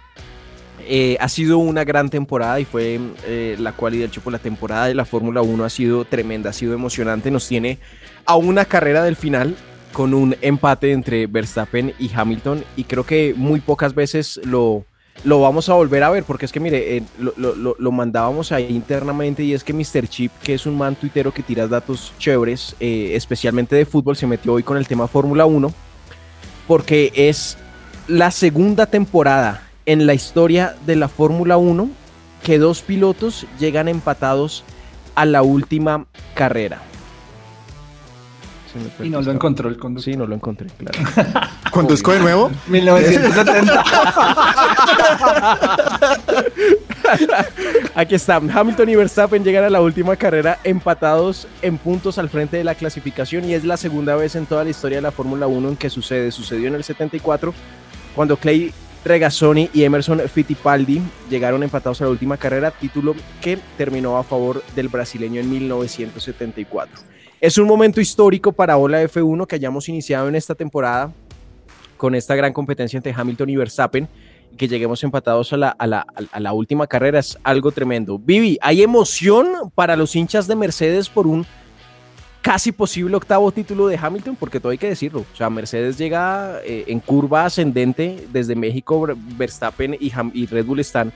[0.89, 4.30] Eh, ha sido una gran temporada y fue eh, la cualidad del Chopo.
[4.30, 7.30] La temporada de la Fórmula 1 ha sido tremenda, ha sido emocionante.
[7.30, 7.78] Nos tiene
[8.26, 9.55] a una carrera del final
[9.93, 14.84] con un empate entre Verstappen y Hamilton y creo que muy pocas veces lo,
[15.24, 18.53] lo vamos a volver a ver porque es que mire, eh, lo, lo- lo- mandábamos
[18.53, 20.07] ahí internamente y es que Mr.
[20.07, 24.26] Chip, que es un man tuitero que tira datos chéveres, eh, especialmente de fútbol, se
[24.26, 25.72] metió hoy con el tema Fórmula 1
[26.66, 27.57] porque es
[28.07, 31.89] la segunda temporada en la historia de la Fórmula 1
[32.43, 34.62] que dos pilotos llegan empatados
[35.14, 36.82] a la última carrera.
[39.03, 40.12] Y no lo encontró el conductor.
[40.12, 40.99] Sí, no lo encontré, claro.
[41.72, 42.51] ¿Conduzco de nuevo?
[42.68, 43.84] 1970.
[47.95, 48.36] Aquí está.
[48.36, 52.74] Hamilton y Verstappen llegan a la última carrera empatados en puntos al frente de la
[52.74, 55.76] clasificación y es la segunda vez en toda la historia de la Fórmula 1 en
[55.76, 56.30] que sucede.
[56.30, 57.55] Sucedió en el 74
[58.14, 58.74] cuando Clay
[59.09, 61.01] Regazzoni y Emerson Fittipaldi
[61.31, 67.01] llegaron empatados a la última carrera, título que terminó a favor del brasileño en 1974.
[67.41, 71.13] Es un momento histórico para Ola F1 que hayamos iniciado en esta temporada
[71.97, 74.09] con esta gran competencia entre Hamilton y Verstappen
[74.53, 78.19] y que lleguemos empatados a la, a la, a la última carrera es algo tremendo.
[78.19, 81.47] Vivi, ¿hay emoción para los hinchas de Mercedes por un
[82.49, 85.26] casi posible octavo título de Hamilton, porque todo hay que decirlo.
[85.30, 91.12] O sea, Mercedes llega eh, en curva ascendente desde México, Verstappen y, Red Bull están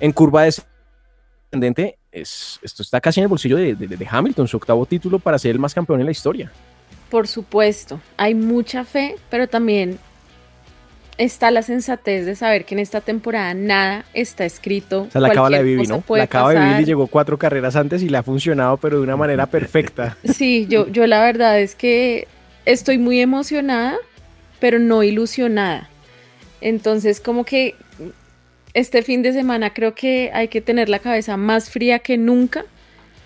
[0.00, 1.98] en curva descendente.
[2.10, 5.50] Es, esto está casi en el bolsillo de, de Hamilton, su octavo título para ser
[5.50, 6.50] el más campeón en la historia.
[7.10, 9.98] Por supuesto, hay mucha fe, pero también
[11.18, 15.02] está la sensatez de saber que en esta temporada nada está escrito.
[15.02, 16.02] O sea, la acaba de Vivi, ¿no?
[16.08, 19.02] La acaba de Vivi y llegó cuatro carreras antes y le ha funcionado, pero de
[19.02, 20.16] una manera perfecta.
[20.32, 22.26] Sí, yo, yo la verdad es que
[22.64, 23.96] estoy muy emocionada,
[24.60, 25.88] pero no ilusionada.
[26.60, 27.74] Entonces, como que
[28.74, 32.64] este fin de semana creo que hay que tener la cabeza más fría que nunca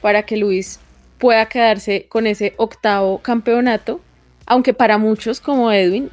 [0.01, 0.80] para que Luis
[1.18, 4.01] pueda quedarse con ese octavo campeonato
[4.47, 6.09] aunque para muchos como Edwin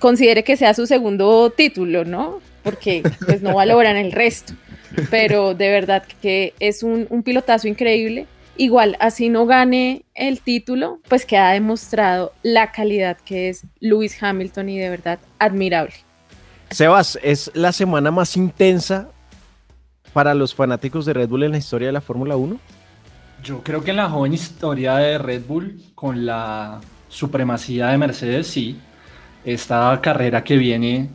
[0.00, 2.40] considere que sea su segundo título, ¿no?
[2.62, 4.54] Porque pues no valoran el resto.
[5.10, 8.26] Pero de verdad que es un, pilotazo increíble.
[8.56, 14.68] Igual, así no gane el título, pues queda demostrado la calidad que es Lewis Hamilton
[14.68, 15.94] y de verdad admirable.
[16.70, 19.10] Sebas, es la semana más intensa
[20.12, 22.58] para los fanáticos de Red Bull en la historia de la Fórmula 1.
[23.42, 26.80] Yo creo que en la joven historia de Red Bull, con la
[27.12, 28.80] supremacía de Mercedes, sí.
[29.44, 31.10] Esta carrera que viene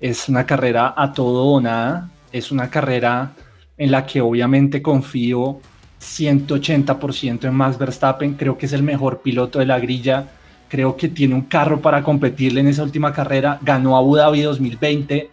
[0.00, 2.08] es una carrera a todo o nada.
[2.32, 3.32] Es una carrera
[3.76, 5.60] en la que obviamente confío
[6.00, 8.34] 180% en Max Verstappen.
[8.34, 10.26] Creo que es el mejor piloto de la grilla.
[10.68, 13.58] Creo que tiene un carro para competirle en esa última carrera.
[13.60, 15.30] Ganó Abu Dhabi 2020.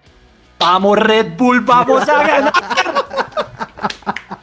[0.60, 2.54] Vamos Red Bull, vamos a ganar.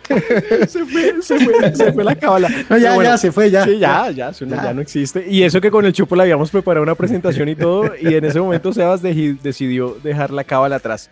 [0.68, 2.48] se, fue, se, fue, se fue la cábala.
[2.68, 3.64] No, ya, ya, se fue, ya.
[3.64, 5.26] Sí, ya, ya, ya, no existe.
[5.28, 8.24] Y eso que con el Chupo le habíamos preparado una presentación y todo, y en
[8.24, 11.10] ese momento Sebas decidió dejar la cábala atrás.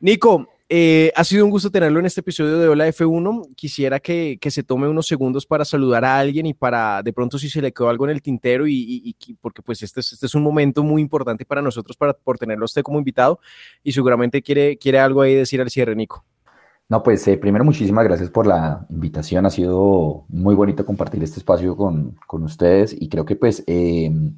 [0.00, 3.56] Nico, eh, ha sido un gusto tenerlo en este episodio de Hola F1.
[3.56, 7.40] Quisiera que, que, se tome unos segundos para saludar a alguien y para de pronto
[7.40, 10.26] si se le quedó algo en el tintero y, y, porque pues este es, este
[10.26, 13.40] es un momento muy importante para nosotros para, por tenerlo usted como invitado
[13.82, 16.24] y seguramente quiere, quiere algo ahí decir al cierre, Nico.
[16.90, 19.46] No, pues eh, primero muchísimas gracias por la invitación.
[19.46, 24.34] Ha sido muy bonito compartir este espacio con, ustedes y creo que pues em,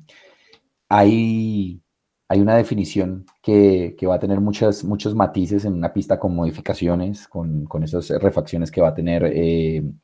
[0.88, 1.80] hay,
[2.28, 7.26] hay una definición que, va a tener muchas, muchos matices en una pista con modificaciones,
[7.26, 9.98] con, esas refacciones que va a tener em,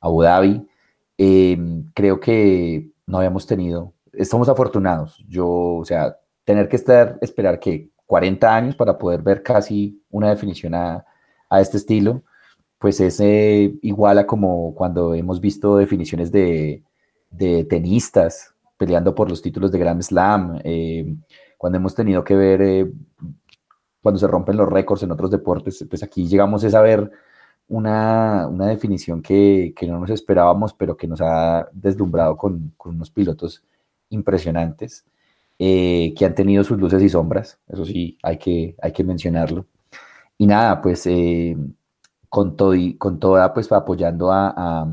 [0.00, 0.68] Abu Dhabi.
[1.16, 5.24] Em, creo que no habíamos tenido, estamos afortunados.
[5.28, 10.30] Yo, o sea, tener que estar, esperar que 40 años para poder ver casi una
[10.30, 11.06] definición a
[11.48, 12.22] a este estilo,
[12.78, 16.82] pues es eh, igual a como cuando hemos visto definiciones de,
[17.68, 21.14] tenistas peleando por los títulos de Grand Slam, eh,
[21.56, 22.92] cuando hemos tenido que ver eh,
[24.00, 27.10] cuando se rompen los récords en otros deportes, pues aquí llegamos a ver
[27.68, 33.62] una, definición que, no nos esperábamos, pero que nos ha deslumbrado con, unos pilotos
[34.10, 35.04] impresionantes,
[35.58, 39.66] que han tenido sus luces y sombras, eso sí, hay que, hay que mencionarlo
[40.38, 41.56] y nada, pues eh,
[42.28, 44.86] con, todo y, con toda, pues apoyando a,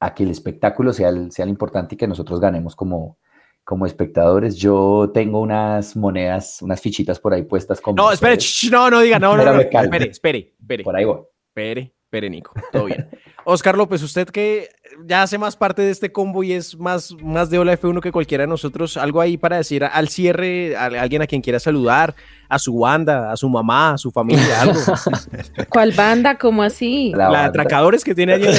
[0.00, 3.18] a, que el espectáculo sea el, sea importante y que nosotros ganemos como,
[3.64, 4.56] como espectadores.
[4.56, 7.96] Yo tengo unas monedas, unas fichitas por ahí puestas como...
[7.96, 8.38] No, espere,
[8.70, 10.84] no, no diga, no, no, no, espere, espere, espere.
[10.84, 11.22] Por ahí voy.
[11.48, 13.08] Espere, espere, Nico, todo bien.
[13.44, 14.68] Oscar López, usted que
[15.06, 18.12] ya hace más parte de este combo y es más, más de Hola F1 que
[18.12, 22.14] cualquiera de nosotros, algo ahí para decir al cierre, a alguien a quien quiera saludar,
[22.50, 24.78] a su banda, a su mamá, a su familia, algo.
[25.70, 26.36] ¿Cuál banda?
[26.36, 27.14] ¿Cómo así?
[27.16, 28.46] La, de atracadores que tiene allí.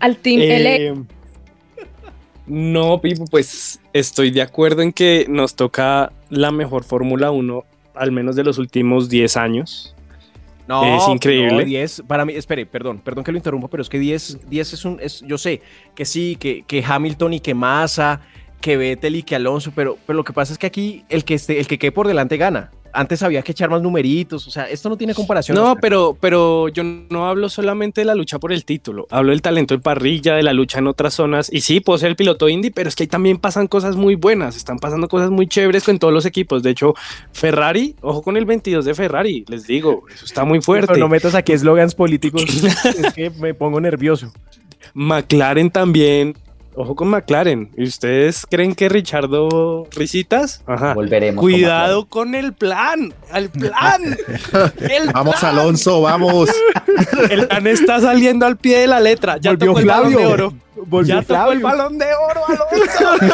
[0.00, 0.94] al Team eh,
[2.46, 8.12] No, Pipo, pues estoy de acuerdo en que nos toca la mejor Fórmula 1, al
[8.12, 9.93] menos de los últimos 10 años.
[10.66, 11.64] No, es increíble.
[11.64, 14.84] 10, para mí, espere, perdón, perdón que lo interrumpa, pero es que 10, 10 es
[14.84, 15.60] un, es, yo sé
[15.94, 18.20] que sí, que, que Hamilton y que Massa,
[18.60, 21.34] que Vettel y que Alonso, pero, pero lo que pasa es que aquí el que,
[21.34, 24.68] esté, el que quede por delante gana antes había que echar más numeritos, o sea,
[24.68, 25.56] esto no tiene comparación.
[25.56, 29.42] No, pero, pero yo no hablo solamente de la lucha por el título, hablo del
[29.42, 32.48] talento en parrilla, de la lucha en otras zonas, y sí, puedo ser el piloto
[32.48, 35.84] indie, pero es que ahí también pasan cosas muy buenas, están pasando cosas muy chéveres
[35.84, 36.94] con todos los equipos, de hecho,
[37.32, 40.98] Ferrari, ojo con el 22 de Ferrari, les digo, eso está muy fuerte.
[40.98, 42.44] no metas aquí eslogans políticos,
[42.84, 44.32] es que me pongo nervioso.
[44.94, 46.36] McLaren también
[46.76, 47.70] Ojo con McLaren.
[47.76, 50.62] ¿Y ustedes creen que Richardo risitas?
[50.66, 50.94] Ajá.
[50.94, 51.40] Volveremos.
[51.40, 53.14] Cuidado con, el plan.
[53.30, 54.16] ¡Al plan!
[55.14, 56.50] vamos, Alonso, vamos.
[57.30, 59.36] El plan está saliendo al pie de la letra.
[59.38, 60.54] Ya Volvió tocó el balón de oro.
[60.86, 61.52] Volvió ya Flavio.
[61.52, 63.26] el balón de oro, Alonso.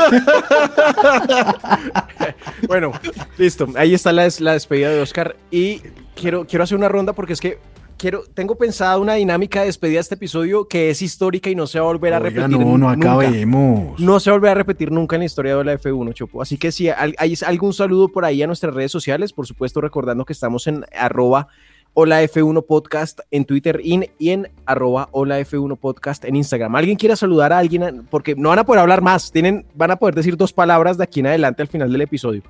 [2.68, 2.92] bueno,
[3.38, 3.68] listo.
[3.76, 5.36] Ahí está la, la despedida de Oscar.
[5.50, 5.82] Y
[6.14, 7.58] quiero, quiero hacer una ronda porque es que
[8.00, 11.66] quiero, tengo pensada una dinámica de despedida de este episodio que es histórica y no
[11.66, 12.58] se va a volver a Oiga, repetir.
[12.58, 13.12] no, no nunca.
[13.12, 14.00] acabemos.
[14.00, 16.40] No se va a volver a repetir nunca en la historia de la F1, Chopo.
[16.40, 20.24] Así que si hay algún saludo por ahí a nuestras redes sociales, por supuesto recordando
[20.24, 21.48] que estamos en arroba
[21.92, 26.74] hola F1 podcast en Twitter y en, y en arroba hola F1 podcast en Instagram.
[26.76, 28.06] ¿Alguien quiera saludar a alguien?
[28.10, 31.04] Porque no van a poder hablar más, tienen, van a poder decir dos palabras de
[31.04, 32.42] aquí en adelante al final del episodio.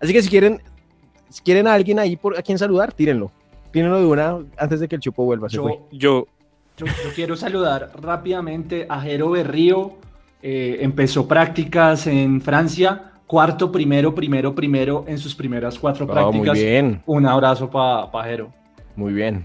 [0.00, 0.60] Así que si quieren,
[1.30, 3.30] si quieren a alguien ahí por a quien saludar, tírenlo.
[3.72, 5.48] Tírenlo de una antes de que el Chopo vuelva.
[5.48, 5.78] Se Yo- fue.
[5.92, 6.26] Yo,
[6.76, 9.92] Yo, yo quiero saludar rápidamente a Jero Berrío.
[10.42, 13.12] eh, empezó prácticas en Francia.
[13.26, 16.56] Cuarto, primero, primero, primero en sus primeras cuatro Ah, prácticas.
[16.56, 18.52] muy bien, Un abrazo para Jero.
[18.96, 19.44] muy bien.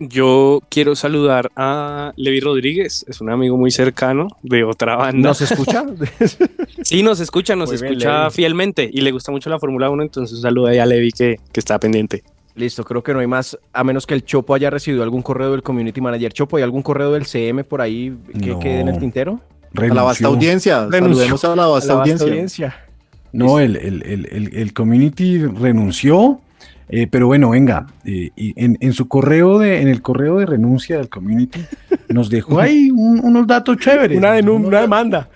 [0.00, 5.28] yo quiero saludar a Levi Rodríguez, es un amigo muy cercano de otra banda.
[5.30, 5.84] ¿Nos escucha?
[6.82, 10.36] Sí, nos escucha, nos Muy escucha fielmente y le gusta mucho la Fórmula 1, entonces
[10.36, 12.22] un saludo ahí a Levi que, que está pendiente.
[12.58, 15.52] Listo, creo que no hay más, a menos que el Chopo haya recibido algún correo
[15.52, 16.32] del Community Manager.
[16.32, 18.58] Chopo, ¿hay algún correo del CM por ahí que No.
[18.58, 19.40] quede en el tintero?
[19.76, 20.28] A la vasta Renunció.
[20.28, 20.86] audiencia.
[20.90, 21.36] Renunció.
[21.38, 22.26] Saludemos a la vasta A la vasta audiencia.
[22.26, 22.74] audiencia.
[23.32, 26.40] No, el, el, el, el, el community renunció,
[26.88, 30.46] eh, pero bueno, venga, eh, y en, en su correo de, en el correo de
[30.46, 31.60] renuncia del community
[32.08, 34.16] nos dejó ahí un- unos datos chéveres.
[34.16, 35.28] Una, denun- una demanda.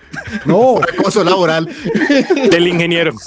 [0.45, 1.69] No, Acoso laboral.
[2.51, 3.13] Del ingeniero.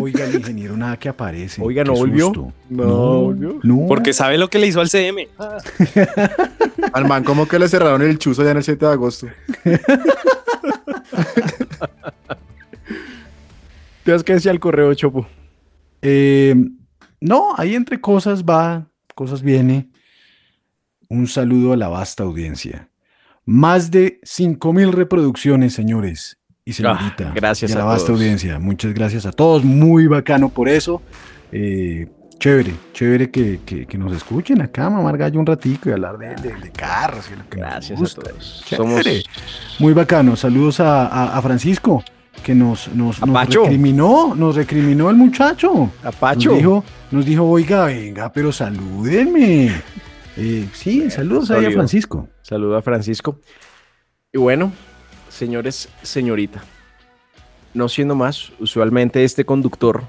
[0.00, 1.62] oiga, el ingeniero nada que aparece.
[1.62, 2.26] Oiga, ¿no volvió?
[2.26, 2.52] susto.
[2.68, 3.58] No, volvió.
[3.62, 3.86] no.
[3.86, 5.28] Porque sabe lo que le hizo al CM.
[6.92, 9.28] Al man, como que le cerraron el chuzo ya en el 7 de agosto.
[14.04, 15.28] Tienes que decir el correo, Chopo.
[16.02, 16.56] Eh,
[17.20, 19.90] no, ahí entre cosas va, cosas viene.
[21.08, 22.90] Un saludo a la vasta audiencia.
[23.44, 26.39] Más de 5000 reproducciones, señores
[26.70, 27.28] y señorita.
[27.28, 28.20] Ah, gracias y a la vasta todos.
[28.20, 28.58] audiencia.
[28.58, 29.64] Muchas gracias a todos.
[29.64, 31.02] Muy bacano por eso.
[31.52, 32.06] Eh,
[32.38, 36.28] chévere, chévere que, que- que nos escuchen acá, mamar gallo un ratico y hablar de,
[36.36, 38.64] de- de carros y lo que nos Gracias a todos.
[38.66, 39.22] Chévere.
[39.78, 40.36] Muy bacano.
[40.36, 42.02] Saludos a, a- a Francisco,
[42.42, 43.20] que nos, nos,
[43.66, 45.90] recriminó, nos recriminó el muchacho.
[46.02, 46.50] A Pacho.
[46.50, 49.72] Nos dijo, nos dijo, oiga, venga, pero salúdenme.
[50.36, 51.70] Eh, sí, saludos ahí a.
[51.72, 52.28] Francisco.
[52.40, 53.38] Saludo a Francisco.
[54.32, 54.72] Y bueno,
[55.44, 56.62] señores, señorita.
[57.72, 60.02] No siendo más, usualmente este conductor.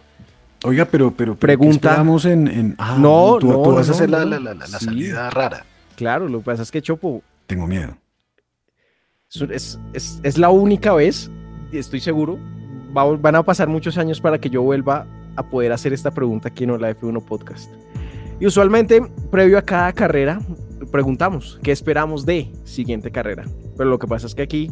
[0.66, 2.04] Oiga, pero, pero, pero ¿qué Pregunta.
[2.26, 4.26] en, en- ah, No, tú, no, tú vas no, a hacer la, no.
[4.26, 4.86] la- la- la Sí.
[4.86, 5.66] salida rara.
[5.96, 7.96] Claro, lo que pasa es que Chopo Tengo miedo.
[9.50, 11.32] es, es- es- la única vez,
[11.72, 12.38] y estoy seguro,
[12.96, 15.08] va- van a pasar muchos años para que yo vuelva
[15.38, 17.72] a poder hacer esta pregunta aquí en la F1 Podcast.
[18.40, 19.02] Y usualmente,
[19.32, 20.42] previo a cada carrera,
[20.92, 23.46] preguntamos qué esperamos de siguiente carrera.
[23.78, 24.70] Pero lo que pasa es que aquí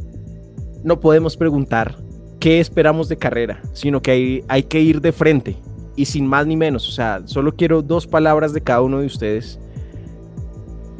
[0.83, 1.97] no podemos preguntar
[2.39, 5.57] qué esperamos de carrera, sino que hay, hay que ir de frente
[5.95, 6.87] y sin más ni menos.
[6.87, 9.59] O sea, solo quiero dos palabras de cada uno de ustedes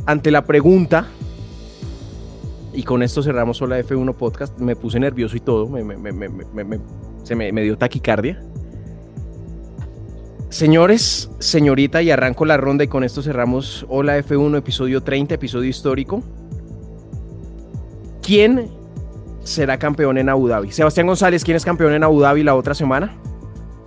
[0.06, 1.08] ante la pregunta
[2.74, 4.58] y con esto cerramos Hola F1 Podcast.
[4.60, 5.70] Me puse nervioso y todo.
[7.24, 8.42] se me dio taquicardia.
[10.50, 15.70] Señores, señorita, y arranco la ronda y con esto cerramos Hola F1, episodio 30, episodio
[15.70, 16.24] histórico.
[18.24, 18.79] ¿Quién
[19.44, 20.72] será campeón en Abu Dhabi?
[20.72, 23.12] Sebastián González, ¿quién es campeón en Abu Dhabi la otra semana?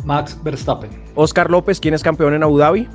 [0.05, 0.90] Max Verstappen.
[1.14, 2.88] Oscar López, ¿quién es campeón en Abu Dhabi?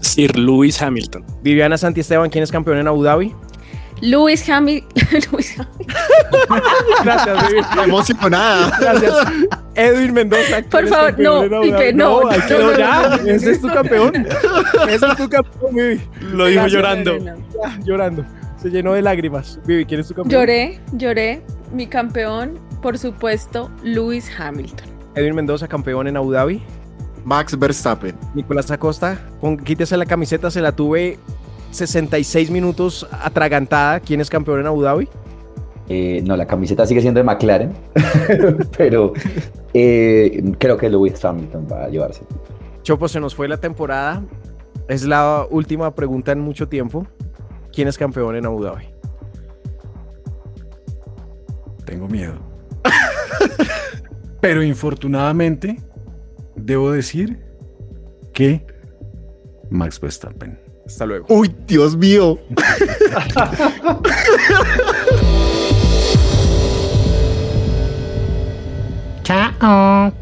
[0.00, 1.24] Sir Lewis Hamilton.
[1.42, 3.34] Viviana Santiesteban, ¿quién es campeón en Abu Dhabi?
[4.02, 4.90] Luis Hamilton.
[5.30, 6.62] Luis Hamilton.
[7.04, 7.60] Gracias, Vivi.
[7.84, 8.72] Emocionada.
[8.80, 9.14] Gracias.
[9.74, 10.62] Edwin Mendoza.
[10.62, 13.02] Por ¿quién es favor, campeón no, Pipe, no, no, no, ya.
[13.02, 13.30] no, no.
[13.30, 14.26] Ese es tu campeón.
[14.88, 16.00] Ese es tu campeón, Vivi.
[16.32, 17.18] Lo dijo llorando.
[17.84, 18.24] Llorando.
[18.60, 19.58] Se llenó de lágrimas.
[19.66, 20.40] Vivi, ¿quién es tu campeón?
[20.40, 21.42] Lloré, lloré.
[21.72, 24.86] Mi campeón, por supuesto, Luis Hamilton.
[25.14, 26.62] Edwin Mendoza, campeón en Abu Dhabi.
[27.24, 28.14] Max Verstappen.
[28.34, 31.18] Nicolás Acosta, pon- quítese la camiseta, se la tuve
[31.70, 34.00] 66 minutos atragantada.
[34.00, 35.08] ¿Quién es campeón en Abu Dhabi?
[35.88, 37.72] Eh, no, la camiseta sigue siendo de McLaren,
[38.78, 39.12] pero
[39.74, 42.22] eh, creo que Lewis Hamilton va a llevarse.
[42.82, 44.22] Chopo, se nos fue la temporada.
[44.88, 47.06] Es la última pregunta en mucho tiempo.
[47.72, 48.84] ¿Quién es campeón en Abu Dhabi?
[51.84, 52.38] Tengo miedo.
[54.40, 55.82] Pero infortunadamente,
[56.56, 57.44] debo decir
[58.32, 58.64] que
[59.70, 60.58] Max Verstappen.
[60.86, 61.26] Hasta luego.
[61.28, 62.38] Uy, Dios mío.
[69.22, 70.12] Chao.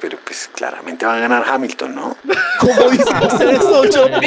[0.00, 2.16] pero pues claramente va a ganar Hamilton, ¿no?
[2.60, 4.20] ¿Cómo dice usted eso, John